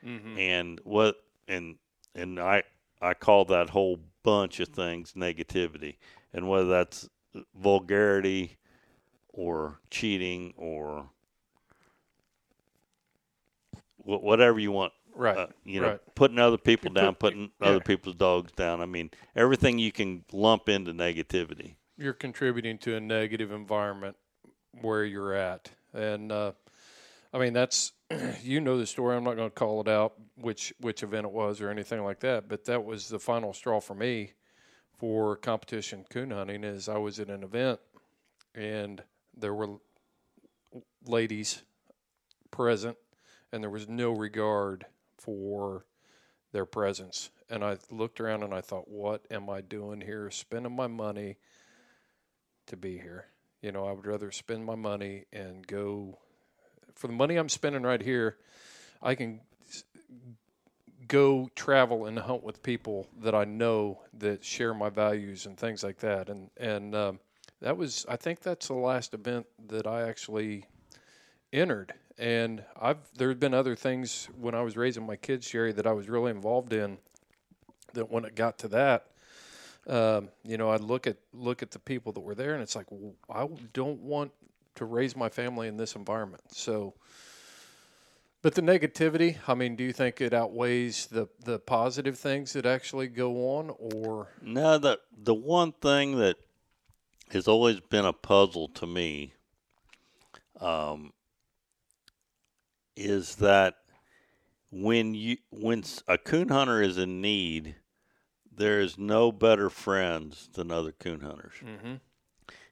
[0.05, 0.39] Mm-hmm.
[0.39, 1.17] and what
[1.49, 1.77] and
[2.15, 2.63] and I
[3.03, 5.97] I call that whole bunch of things negativity
[6.33, 7.09] and whether that's
[7.55, 8.57] vulgarity
[9.31, 11.09] or cheating or
[14.07, 15.37] whatever you want Right.
[15.37, 16.01] uh, you know, right.
[16.15, 17.69] putting other people down, putting yeah.
[17.69, 18.83] other people's dogs down.
[18.83, 21.77] I mean, everything you can lump into negativity.
[21.97, 24.17] You're contributing to a negative environment
[24.83, 25.71] where you're at.
[25.95, 26.53] And uh,
[27.33, 27.93] I mean that's
[28.43, 29.17] you know the story.
[29.17, 32.21] I'm not going to call it out which which event it was or anything like
[32.21, 34.33] that, but that was the final straw for me
[34.99, 37.81] for competition coon hunting is I was at an event
[38.55, 39.03] and
[39.37, 39.77] there were
[41.07, 41.63] ladies
[42.51, 42.97] present
[43.53, 44.87] and there was no regard
[45.19, 45.87] for
[46.53, 47.31] their presence.
[47.49, 50.31] And I looked around and I thought, what am I doing here?
[50.31, 51.37] Spending my money
[52.67, 53.27] to be here.
[53.63, 56.19] You know, I would rather spend my money and go
[56.95, 58.37] for the money I'm spending right here.
[59.03, 59.41] I can
[61.09, 65.85] go travel and hunt with people that I know that share my values and things
[65.85, 66.29] like that.
[66.29, 67.21] And and um,
[67.61, 70.65] that was, I think that's the last event that I actually
[71.53, 71.95] entered.
[72.19, 75.93] And I've there's been other things when I was raising my kids, Sherry, that I
[75.93, 76.99] was really involved in.
[77.93, 79.07] That when it got to that,
[79.87, 82.75] um, you know, I'd look at look at the people that were there, and it's
[82.75, 82.87] like,
[83.31, 84.33] I don't want
[84.77, 86.43] to raise my family in this environment.
[86.49, 86.95] So,
[88.43, 92.67] but the negativity, I mean, do you think it outweighs the the positive things that
[92.67, 96.37] actually go on, or No, the the one thing that
[97.31, 99.35] has always been a puzzle to me
[100.61, 101.13] um,
[102.97, 103.77] is that
[104.71, 107.77] when you when a coon hunter is in need,
[108.55, 111.55] there is no better friends than other coon hunters.
[111.63, 111.95] mm-hmm.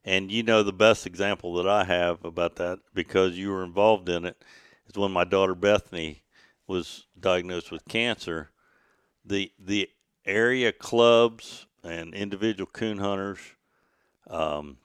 [0.07, 4.09] And you know the best example that I have about that because you were involved
[4.11, 4.37] in it
[4.87, 6.25] is when my daughter Bethany
[6.66, 8.51] was diagnosed with cancer.
[9.25, 9.89] The the
[10.27, 13.39] area clubs and individual coon hunters
[14.29, 14.79] um,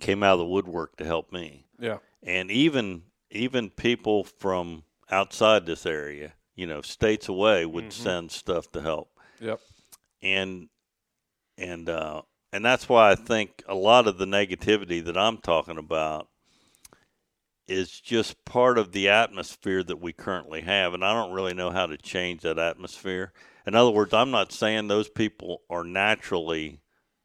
[0.00, 5.66] came out of the woodwork to help me, yeah, and even even people from outside
[5.66, 7.92] this area, you know, states away, would Mhm.
[7.92, 9.10] send stuff to help
[9.40, 9.60] yep,
[10.22, 10.68] and
[11.58, 12.22] and uh,
[12.52, 16.28] and that's why I think a lot of the negativity that I'm talking about
[17.68, 21.70] is just part of the atmosphere that we currently have, and I don't really know
[21.70, 23.32] how to change that atmosphere.
[23.66, 26.80] In other words, I'm not saying those people are naturally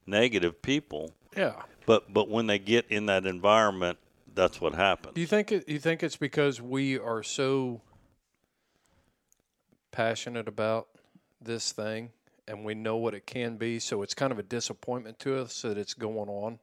[0.05, 1.63] negative people, yeah.
[1.87, 3.97] but but when they get in that environment,
[4.35, 5.15] that's what happened.
[5.15, 7.81] Do you think it, you think it's because we are so
[9.91, 10.87] passionate about
[11.41, 12.11] this thing
[12.47, 15.61] and we know what it can be, so it's kind of a disappointment to us
[15.63, 16.59] that it's going on.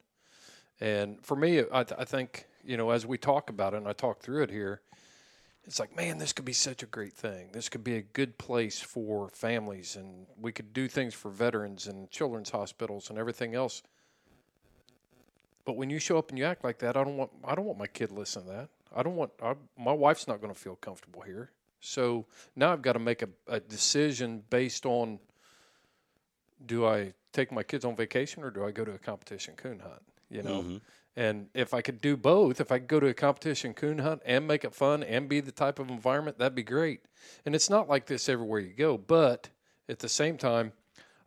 [0.81, 3.89] And for me, I, th- I think you know as we talk about it and
[3.89, 4.83] I talk through it here,
[5.65, 7.51] it's like man, this could be such a great thing.
[7.53, 11.87] This could be a good place for families, and we could do things for veterans
[11.87, 13.83] and children's hospitals and everything else.
[15.65, 17.65] But when you show up and you act like that, I don't want I don't
[17.65, 18.69] want my kid listening to that.
[18.95, 21.51] I don't want I, my wife's not going to feel comfortable here.
[21.81, 25.19] So now I've got to make a, a decision based on
[26.65, 29.81] do I take my kids on vacation or do I go to a competition coon
[29.81, 30.03] hunt?
[30.33, 30.63] you know.
[30.63, 30.77] Mm-hmm.
[31.15, 34.23] And if I could do both, if I could go to a competition coon hunt
[34.25, 37.03] and make it fun and be the type of environment, that'd be great.
[37.45, 39.51] And it's not like this everywhere you go, but
[39.91, 40.73] at the same time,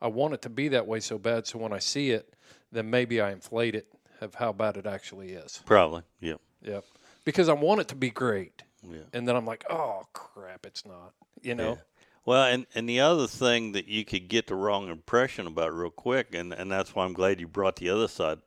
[0.01, 1.45] I want it to be that way so bad.
[1.45, 2.33] So when I see it,
[2.71, 3.87] then maybe I inflate it
[4.25, 5.61] of how bad it actually is.
[5.65, 6.03] Probably.
[6.19, 6.41] Yep.
[6.63, 6.85] Yep.
[7.23, 8.63] Because I want it to be great.
[8.83, 8.99] Yeah.
[9.13, 11.13] And then I'm like, oh crap, it's not.
[11.41, 11.69] You know.
[11.69, 11.81] Yeah.
[12.25, 15.91] Well, and, and the other thing that you could get the wrong impression about real
[15.91, 18.39] quick, and, and that's why I'm glad you brought the other side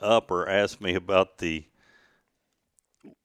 [0.00, 1.64] up or asked me about the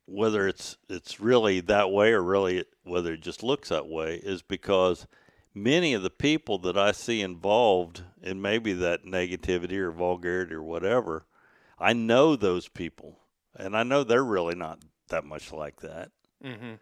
[0.06, 4.42] whether it's it's really that way or really whether it just looks that way is
[4.42, 5.06] because
[5.54, 10.64] many of the people that I see involved in maybe that negativity or vulgarity or
[10.64, 11.26] whatever,
[11.80, 13.20] I know those people,
[13.56, 16.12] and I know they're really not that much like that.
[16.44, 16.74] Mm-hmm.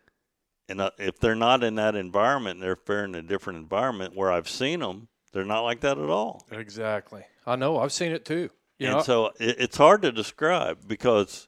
[0.68, 4.16] And uh, if they're not in that environment, they're if they're in a different environment
[4.16, 6.46] where I've seen them, they're not like that at all.
[6.52, 7.24] Exactly.
[7.46, 7.78] I know.
[7.78, 8.50] I've seen it too.
[8.80, 11.48] You and know, so it, it's hard to describe because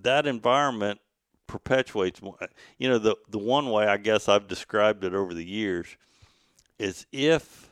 [0.00, 1.00] that environment
[1.46, 2.20] perpetuates.
[2.78, 5.96] You know, the the one way I guess I've described it over the years
[6.78, 7.70] is if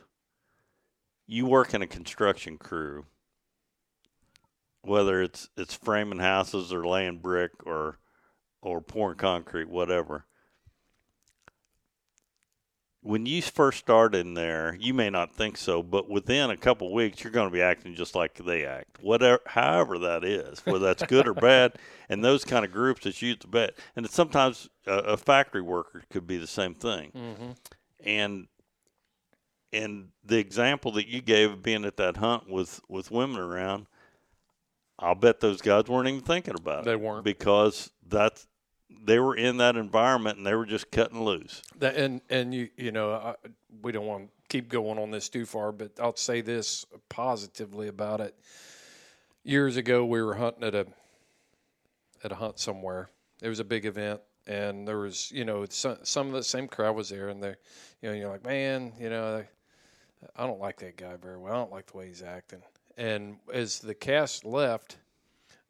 [1.26, 3.06] you work in a construction crew,
[4.86, 7.98] whether it's it's framing houses or laying brick or
[8.62, 10.24] or pouring concrete, whatever.
[13.02, 16.90] When you first start in there, you may not think so, but within a couple
[16.94, 20.86] weeks, you're going to be acting just like they act, whatever, however that is, whether
[20.86, 21.74] that's good or bad.
[22.06, 25.62] And those kind of groups that you the bet, and it's sometimes a, a factory
[25.62, 27.12] worker could be the same thing.
[27.16, 27.50] Mm-hmm.
[28.04, 28.46] And
[29.72, 33.86] and the example that you gave of being at that hunt with with women around,
[35.04, 36.84] I'll bet those guys weren't even thinking about it.
[36.86, 37.24] They weren't.
[37.24, 38.46] because that's
[39.04, 41.62] they were in that environment and they were just cutting loose.
[41.78, 43.34] That, and and you you know I,
[43.82, 47.88] we don't want to keep going on this too far, but I'll say this positively
[47.88, 48.34] about it.
[49.42, 50.86] Years ago, we were hunting at a
[52.24, 53.10] at a hunt somewhere.
[53.42, 56.66] It was a big event, and there was you know some, some of the same
[56.66, 57.54] crowd was there, and they
[58.00, 59.44] you know you're like man, you know
[60.34, 61.52] I don't like that guy very well.
[61.52, 62.62] I don't like the way he's acting.
[62.96, 64.98] And as the cast left,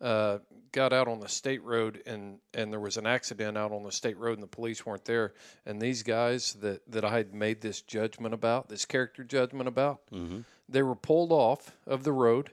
[0.00, 0.38] uh,
[0.72, 3.92] got out on the state road and and there was an accident out on the
[3.92, 5.32] state road and the police weren't there.
[5.64, 10.00] And these guys that that I had made this judgment about this character judgment about
[10.12, 10.40] Mm-hmm.
[10.68, 12.50] they were pulled off of the road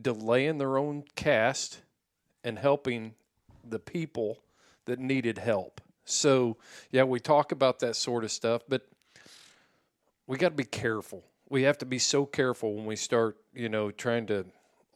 [0.00, 1.80] delaying their own cast
[2.44, 3.14] and helping
[3.64, 4.38] the people
[4.84, 5.80] that needed help.
[6.04, 6.58] So
[6.90, 8.86] yeah we talk about that sort of stuff but
[10.26, 13.68] we got to be careful we have to be so careful when we start you
[13.68, 14.46] know trying to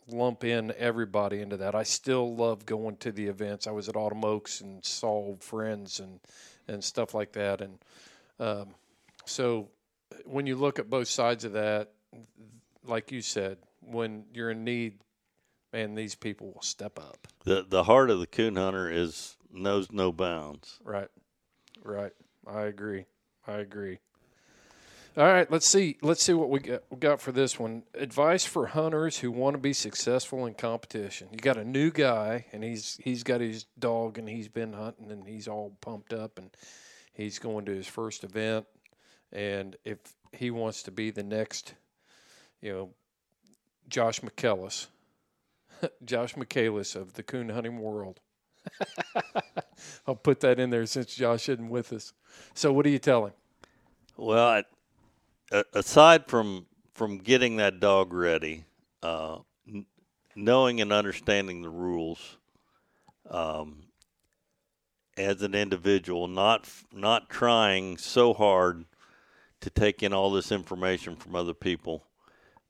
[0.09, 1.75] lump in everybody into that.
[1.75, 3.67] I still love going to the events.
[3.67, 6.21] I was at Autumn Oaks and saw old friends and
[6.67, 7.61] and stuff like that.
[7.61, 7.79] And
[8.41, 8.75] um,
[9.25, 9.69] so
[10.25, 11.93] when you look at both sides of that,
[12.85, 14.95] like you said, when you're in need,
[15.73, 17.29] man, these people will step up.
[17.45, 20.79] The the heart of the coon hunter is knows no bounds.
[20.83, 21.09] Right.
[21.83, 22.13] Right.
[22.47, 23.05] I agree.
[23.47, 23.99] I agree.
[25.19, 25.97] All right, let's see.
[26.03, 27.85] Let's see what we got, we got for this one.
[27.95, 31.29] Advice for hunters who want to be successful in competition.
[31.33, 35.11] You got a new guy, and he's he's got his dog, and he's been hunting,
[35.11, 36.51] and he's all pumped up, and
[37.14, 38.67] he's going to his first event.
[39.33, 39.97] And if
[40.33, 41.73] he wants to be the next,
[42.61, 42.91] you know,
[43.89, 44.89] Josh McKellis,
[46.05, 48.21] Josh Michaelis of the coon hunting world,
[50.07, 52.12] I'll put that in there since Josh isn't with us.
[52.53, 53.33] So, what do you tell him?
[54.19, 54.62] Well,
[55.51, 58.64] aside from from getting that dog ready,
[59.03, 59.38] uh,
[59.68, 59.86] n-
[60.34, 62.38] knowing and understanding the rules,
[63.30, 63.82] um,
[65.16, 68.84] as an individual, not not trying so hard
[69.61, 72.05] to take in all this information from other people,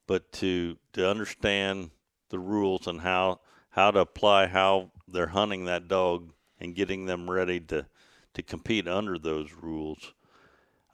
[0.06, 1.90] but to to understand
[2.30, 7.30] the rules and how how to apply how they're hunting that dog and getting them
[7.30, 7.86] ready to
[8.34, 10.12] to compete under those rules.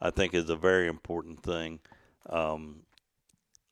[0.03, 1.79] I think is a very important thing.
[2.29, 2.81] Um,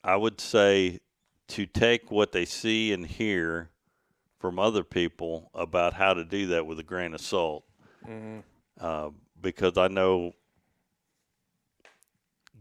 [0.02, 1.02] I would say
[1.50, 3.70] to take what they see and hear
[4.40, 7.66] from other people about how to do that with a grain of salt,
[8.80, 9.10] uh,
[9.42, 10.32] because I know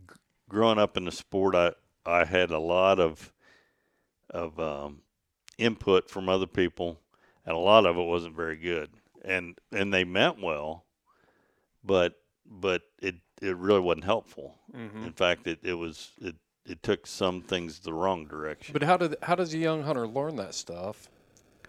[0.09, 0.15] g-
[0.49, 1.73] growing up in the sport, I
[2.05, 3.33] I had a lot of
[4.31, 5.01] of um,
[5.59, 6.99] input from other people,
[7.47, 8.91] and a lot of it wasn't very good,
[9.25, 10.85] and and they meant well,
[11.85, 14.57] but but it it really wasn't helpful.
[14.75, 16.37] In fact, it, it was it
[16.67, 18.73] it took some things the wrong direction.
[18.73, 21.09] But how did how does a young hunter learn that stuff?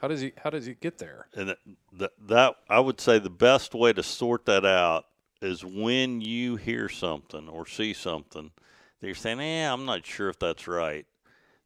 [0.01, 1.27] How does he how does he get there?
[1.35, 1.57] and that,
[1.93, 5.05] that that I would say the best way to sort that out
[5.41, 8.51] is when you hear something or see something
[8.99, 11.05] that you're saying, "Eh, I'm not sure if that's right."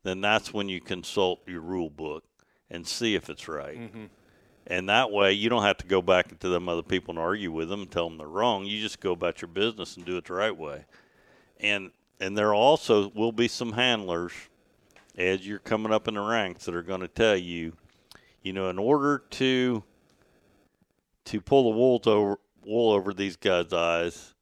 [0.04, 2.24] Then that's when you consult your rule book
[2.70, 3.78] and see if it's right.
[3.78, 4.10] Mhm.
[4.68, 7.52] And that way, you don't have to go back to them other people and argue
[7.52, 8.66] with them and tell them they're wrong.
[8.66, 10.86] You just go about your business and do it the right way.
[11.60, 14.32] And and there also will be some handlers
[15.18, 17.74] as you're coming up in the ranks that are going to tell you,
[18.42, 19.84] you know, in order to
[21.26, 24.34] to pull the wool over wool over these guys' eyes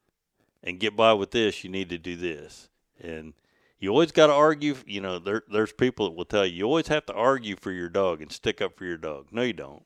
[0.64, 2.70] and get by with this, you need to do this.
[3.02, 3.34] And
[3.80, 4.76] you always got to argue.
[4.86, 7.72] You know, there there's people that will tell you you always have to argue for
[7.72, 9.28] your dog and stick up for your dog.
[9.32, 9.84] No, you don't.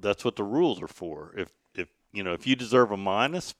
[0.00, 1.34] That's what the rules are for.
[1.36, 3.54] If if you know if you deserve a minus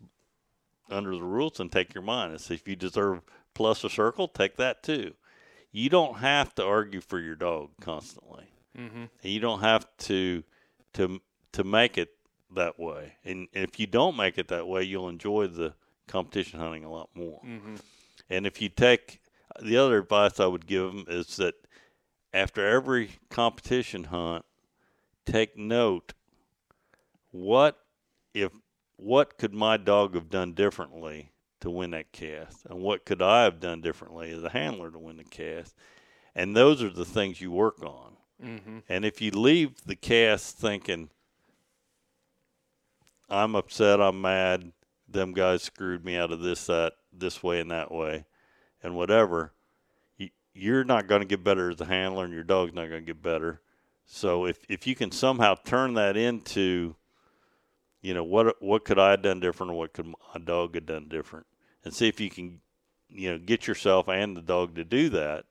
[0.91, 2.51] under the rules, then take your minus.
[2.51, 3.22] If you deserve
[3.55, 5.14] plus a circle, take that too.
[5.70, 8.47] You don't have to argue for your dog constantly.
[8.76, 9.05] Mm-hmm.
[9.22, 10.43] And you don't have to
[10.95, 11.20] to
[11.53, 12.11] to make it
[12.55, 13.14] that way.
[13.24, 15.74] And if you don't make it that way, you'll enjoy the
[16.07, 17.41] competition hunting a lot more.
[17.45, 17.76] Mm-hmm.
[18.30, 19.20] And if you take
[19.61, 21.55] the other advice I would give them is that
[22.32, 24.45] after every competition hunt,
[25.26, 26.12] take note
[27.31, 27.79] what
[28.35, 28.53] if
[28.97, 33.45] what could my dog have done differently to win that cast, and what could I
[33.45, 35.74] have done differently as a handler to win the cast,
[36.35, 38.16] and those are the things you work on.
[38.43, 38.79] Mm-hmm.
[38.89, 41.11] And if you leave the cast thinking,
[43.29, 44.72] I'm upset, I'm mad,
[45.09, 48.24] them guys screwed me out of this, that, this way, and that way,
[48.83, 49.53] and whatever,
[50.16, 53.03] you, you're not going to get better as a handler, and your dog's not going
[53.03, 53.61] to get better.
[54.07, 56.95] So if, if you can somehow turn that into,
[58.03, 60.86] you know, what what could I have done different, or what could my dog have
[60.86, 61.46] done different,
[61.84, 62.61] and see if you can,
[63.09, 65.44] you know, get yourself and the dog to do that,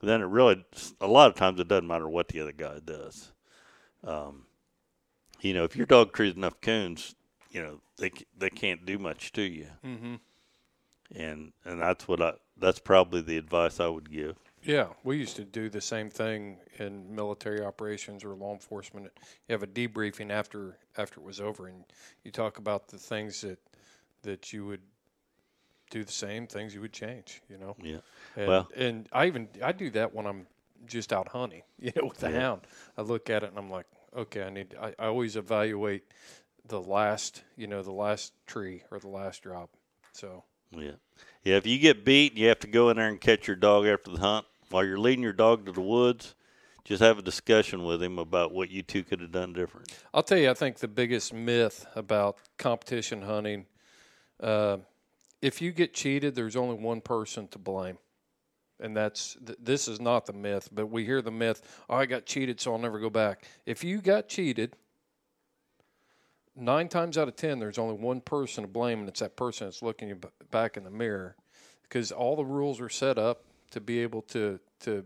[0.00, 0.64] then it really
[1.00, 3.32] a lot of times it doesn't matter what the other guy does.
[4.04, 4.46] Um,
[5.40, 7.14] you know, if your dog trees enough coons,
[7.50, 10.14] you know they they can't do much to you, Mm-hmm.
[11.14, 14.36] and and that's what I that's probably the advice I would give.
[14.62, 19.10] Yeah, we used to do the same thing in military operations or law enforcement.
[19.48, 21.84] You have a debriefing after after it was over, and
[22.24, 23.58] you talk about the things that
[24.22, 24.80] that you would
[25.90, 27.42] do the same things you would change.
[27.48, 27.76] You know.
[27.82, 27.98] Yeah.
[28.36, 30.46] And, Well- and I even I do that when I'm
[30.86, 31.62] just out hunting.
[31.78, 32.40] You know, with the Yeah.
[32.40, 32.60] hound,
[32.96, 33.86] I look at it and I'm like,
[34.16, 34.76] okay, I need.
[34.80, 36.04] I, I always evaluate
[36.68, 39.70] the last, you know, the last tree or the last drop.
[40.12, 40.92] So Yeah.
[41.42, 43.84] Yeah, if you get beat, you have to go in there and catch your dog
[43.86, 44.46] after the hunt.
[44.72, 46.34] While you're leading your dog to the woods,
[46.82, 49.92] just have a discussion with him about what you two could have done different.
[50.14, 53.66] I'll tell you, I think the biggest myth about competition hunting,
[54.40, 54.78] uh,
[55.42, 57.98] if you get cheated, there's only one person to blame.
[58.80, 61.62] And that's th- this is not the myth, but we hear the myth.
[61.90, 63.44] Oh, I got cheated, so I'll never go back.
[63.66, 64.74] If you got cheated,
[66.56, 69.66] nine times out of ten, there's only one person to blame, and it's that person
[69.66, 70.18] that's looking
[70.50, 71.36] back in the mirror,
[71.82, 75.04] because all the rules are set up to be able to to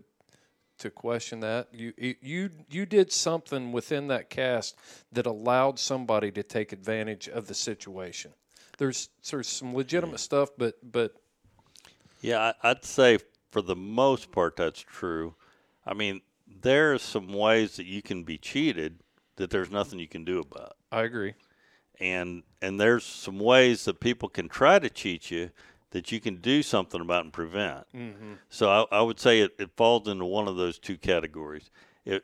[0.78, 1.68] to question that.
[1.72, 4.76] You you you did something within that cast
[5.12, 8.32] that allowed somebody to take advantage of the situation.
[8.78, 10.18] There's there's some legitimate mm-hmm.
[10.18, 11.14] stuff, but but
[12.20, 13.18] Yeah, I'd say
[13.50, 15.34] for the most part that's true.
[15.86, 19.00] I mean, there are some ways that you can be cheated
[19.36, 20.76] that there's nothing you can do about.
[20.90, 21.34] I agree.
[21.98, 25.50] And and there's some ways that people can try to cheat you
[25.90, 27.86] that you can do something about and prevent.
[27.94, 28.34] Mm-hmm.
[28.48, 31.70] So I, I would say it, it falls into one of those two categories.
[32.04, 32.22] If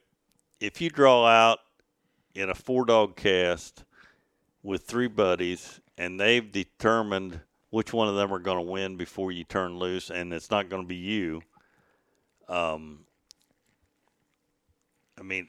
[0.60, 1.58] if you draw out
[2.34, 3.84] in a four dog cast
[4.62, 7.40] with three buddies and they've determined
[7.70, 10.68] which one of them are going to win before you turn loose, and it's not
[10.68, 11.40] going to be you.
[12.48, 13.06] Um,
[15.18, 15.48] I mean,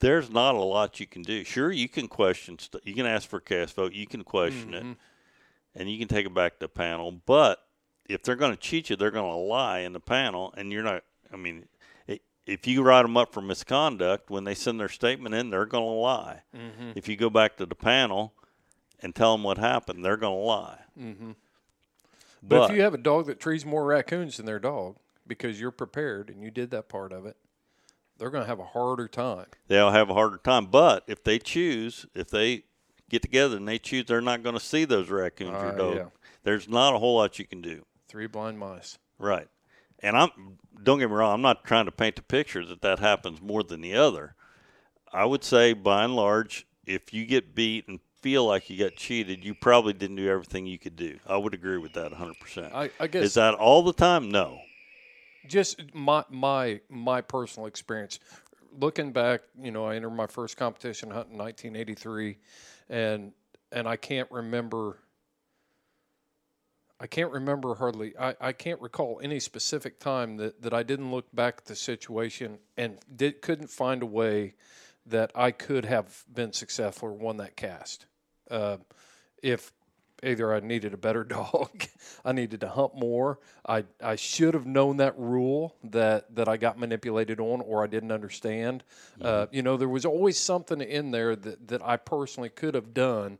[0.00, 1.44] there's not a lot you can do.
[1.44, 2.58] Sure, you can question.
[2.58, 3.92] St- you can ask for a cast vote.
[3.92, 4.96] You can question it Mhm.
[5.76, 7.12] And you can take it back to the panel.
[7.12, 7.60] But
[8.08, 10.82] if they're going to cheat you, they're going to lie in the panel, and you're
[10.82, 11.04] not.
[11.32, 11.66] I mean,
[12.46, 15.84] if you write them up for misconduct, when they send their statement in, they're going
[15.84, 16.42] to lie.
[16.56, 16.92] Mm-hmm.
[16.94, 18.32] If you go back to the panel
[19.00, 20.78] and tell them what happened, they're going to lie.
[20.98, 21.32] Mm-hmm.
[22.42, 24.96] But, But, if you have a dog that trees more raccoons than their dog
[25.26, 27.36] because you're prepared and you did that part of it,
[28.18, 29.46] they're going to have a harder time.
[29.66, 30.66] they'll have a harder time.
[30.66, 32.62] But if they choose, if they
[33.08, 35.96] get together and they choose, they're not going to see those raccoons or dogs.
[35.96, 36.06] yeah.
[36.44, 37.84] There's not a whole lot you can do.
[38.08, 38.98] Three blind mice.
[39.18, 39.48] Right.
[40.00, 40.30] And I'm
[40.82, 43.62] don't get me wrong, I'm not trying to paint the picture that that happens more
[43.62, 44.34] than the other.
[45.12, 48.96] I would say by and large, if you get beat and feel like you got
[48.96, 51.18] cheated, you probably didn't do everything you could do.
[51.26, 52.74] I would agree with that 100%.
[52.74, 54.30] I, I guess Is that all the time?
[54.30, 54.60] No.
[55.48, 58.18] just my my my personal experience
[58.78, 62.36] looking back you know i entered my first competition hunt in 1983
[62.88, 63.32] and
[63.72, 64.98] and i can't remember
[66.98, 68.14] I can't remember hardly.
[68.18, 71.76] I, I can't recall any specific time that, that I didn't look back at the
[71.76, 74.54] situation and did couldn't find a way
[75.04, 78.06] that I could have been successful or won that cast.
[78.50, 78.78] Uh,
[79.42, 79.72] if
[80.22, 81.84] either I needed a better dog,
[82.24, 86.56] I needed to hunt more, I I should have known that rule that that I
[86.56, 88.84] got manipulated on, or I didn't understand.
[89.20, 92.94] Uh, you know, there was always something in there that that I personally could have
[92.94, 93.38] done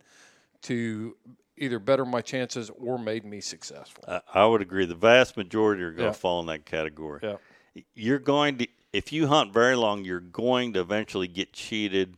[0.62, 1.16] to
[1.58, 4.04] either better my chances or made me successful.
[4.06, 4.84] I, I would agree.
[4.84, 6.12] The vast majority are going Yeah.
[6.12, 7.20] to fall in that category.
[7.22, 7.36] Yeah.
[7.94, 12.16] You're going to, if you hunt very long, you're going to eventually get cheated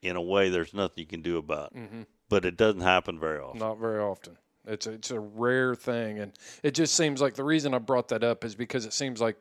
[0.00, 1.74] in a way there's nothing you can do about.
[1.74, 2.02] Mm-hmm.
[2.28, 3.58] But it doesn't happen very often.
[3.58, 4.36] Not very often.
[4.66, 6.32] It's a, it's a rare thing, and
[6.62, 9.36] it just seems like the reason I brought that up is because it seems like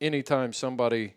[0.00, 1.14] anytime somebody,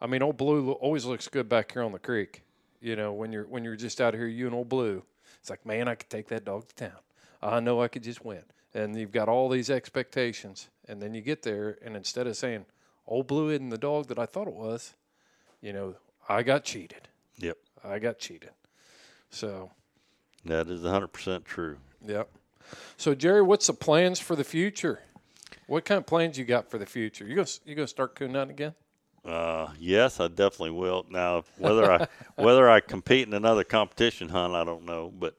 [0.00, 2.42] I mean, old Blue always looks good back here on the creek.
[2.80, 5.02] You know, when you're when you're just out here, you and old Blue,
[5.40, 6.98] it's like, man, I could take that dog to town.
[7.42, 11.22] I know I could just win, and you've got all these expectations, and then you
[11.22, 12.66] get there, and instead of saying,
[13.06, 14.94] old Blue isn't the dog that I thought it was,
[15.60, 15.96] you know,
[16.28, 17.08] I got cheated.
[17.38, 17.56] Yep.
[17.82, 18.50] I got cheated.
[19.30, 19.70] So
[20.44, 21.78] That is 100% true.
[22.06, 22.30] Yep.
[22.96, 25.00] So Jerry, what's the plans for the future?
[25.66, 27.26] What kind of plans you got for the future?
[27.26, 28.74] You gonna you gonna start coon hunting again?
[29.24, 31.06] Uh, yes, I definitely will.
[31.10, 32.06] Now, whether I
[32.36, 35.12] whether I compete in another competition hunt, I don't know.
[35.16, 35.36] But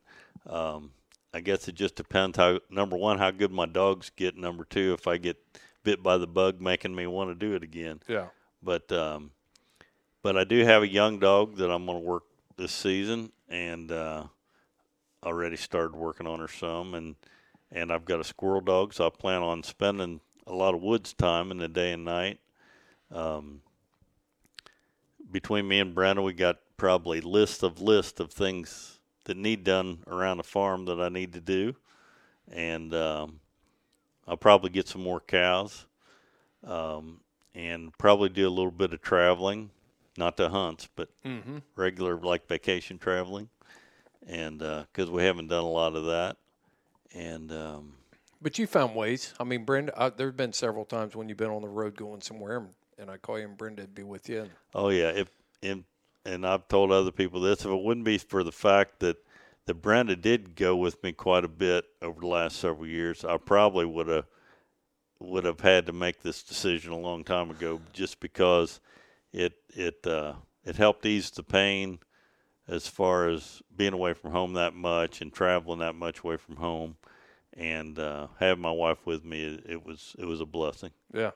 [0.48, 0.92] um,
[1.34, 4.38] I guess it just depends how number one how good my dogs get.
[4.38, 5.38] Number two, if I get
[5.84, 8.00] bit by the bug, making me want to do it again.
[8.08, 8.28] Yeah.
[8.62, 9.32] But um,
[10.22, 12.24] but I do have a young dog that I'm going to work
[12.58, 14.26] this season, and uh,
[15.24, 17.16] already started working on her some, and
[17.72, 21.14] and I've got a squirrel dog, so I plan on spending a lot of woods
[21.14, 22.40] time in the day and night.
[23.12, 23.62] Um,
[25.32, 30.00] between me and Brenda, we got probably list of list of things that need done
[30.08, 31.76] around the farm that I need to do,
[32.52, 33.40] and um,
[34.28, 35.86] I'll probably get some more cows,
[36.66, 37.22] um,
[37.56, 39.70] and probably do a little bit of traveling,
[40.18, 41.60] not to hunts, but Mm-hmm.
[41.76, 43.48] regular like vacation traveling,
[44.28, 46.38] and because we haven't done a lot of that,
[47.14, 47.94] and um,
[48.42, 49.34] But you found ways.
[49.40, 52.22] I mean, Brenda, uh, there's been several times when you've been on the road going
[52.22, 54.42] somewhere, and, and I call you and Brenda would be with you.
[54.42, 55.30] And, Oh yeah, if
[55.64, 55.84] and
[56.26, 59.18] and I've told other people this, if it wouldn't be for the fact that
[59.66, 63.38] that Brenda did go with me quite a bit over the last several years, I
[63.38, 64.26] probably would have
[65.20, 68.80] would have had to make this decision a long time ago, just because
[69.34, 70.34] it it uh,
[70.66, 72.00] it helped ease the pain
[72.72, 76.56] as far as being away from home that much and traveling that much away from
[76.56, 76.96] home,
[77.54, 80.92] and uh, having my wife with me, it, it was it was a blessing.
[81.14, 81.32] yeah,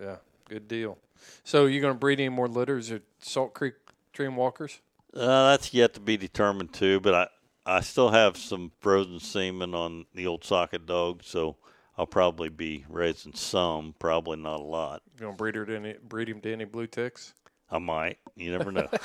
[0.00, 0.16] yeah,
[0.48, 0.98] good deal.
[1.44, 3.74] So you going to breed any more litters at Salt Creek
[4.12, 4.80] Treeing Walkers?
[5.14, 7.28] Uh, that's yet to be determined too, but I
[7.64, 11.56] I still have some frozen semen on the old socket dog, so
[11.96, 15.02] I'll probably be raising some, probably not a lot.
[15.14, 17.34] You going to breed her to any breed him to any blue ticks?
[17.72, 18.18] I might.
[18.36, 18.88] You never know.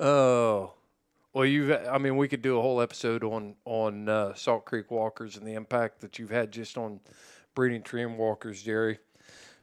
[0.00, 0.72] Oh,
[1.32, 1.70] well, you've.
[1.70, 5.46] I mean, we could do a whole episode on on uh, Salt Creek walkers and
[5.46, 7.00] the impact that you've had just on
[7.54, 8.98] breeding Treeing Walkers, Jerry.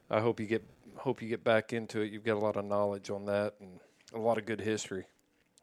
[0.08, 0.64] I hope you get
[0.96, 2.10] hope you get back into it.
[2.10, 3.80] You've got a lot of knowledge on that and
[4.14, 5.04] a lot of good history.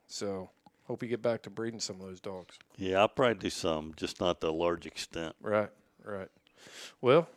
[0.08, 0.52] So,
[0.86, 2.58] hope you get back to breeding some of those dogs.
[2.78, 5.36] yeah, I'll probably do some, just not to a large extent.
[5.42, 5.70] Right,
[6.04, 6.30] right.
[7.02, 7.28] Well,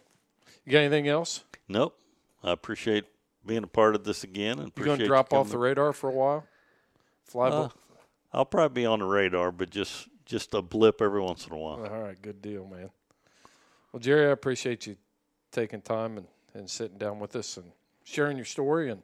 [0.65, 1.45] you got anything else?
[1.69, 1.97] Nope.
[2.43, 3.05] I appreciate
[3.45, 6.09] being a part of this again, and You going to drop off the radar for
[6.11, 6.47] a while?
[7.25, 7.49] Fly.
[7.49, 7.69] Uh,
[8.33, 11.57] I'll probably be on the radar, but just just a blip every once in a
[11.59, 11.85] while.
[11.85, 12.91] All right, good deal, man.
[13.93, 14.97] Well, Jerry, I appreciate you
[15.51, 17.67] taking time and, and sitting down with us and
[18.05, 19.03] sharing your story and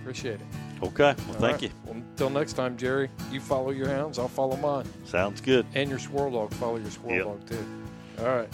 [0.00, 0.46] appreciate it.
[0.82, 1.14] Okay.
[1.16, 1.62] Well, All thank right.
[1.62, 1.70] you.
[1.86, 4.86] Well, until next time, Jerry, you follow your hounds, I'll follow mine.
[5.06, 5.64] Sounds good.
[5.74, 7.24] And your squirrel dog, follow your squirrel Yep.
[7.24, 7.66] dog too.
[8.18, 8.48] All right.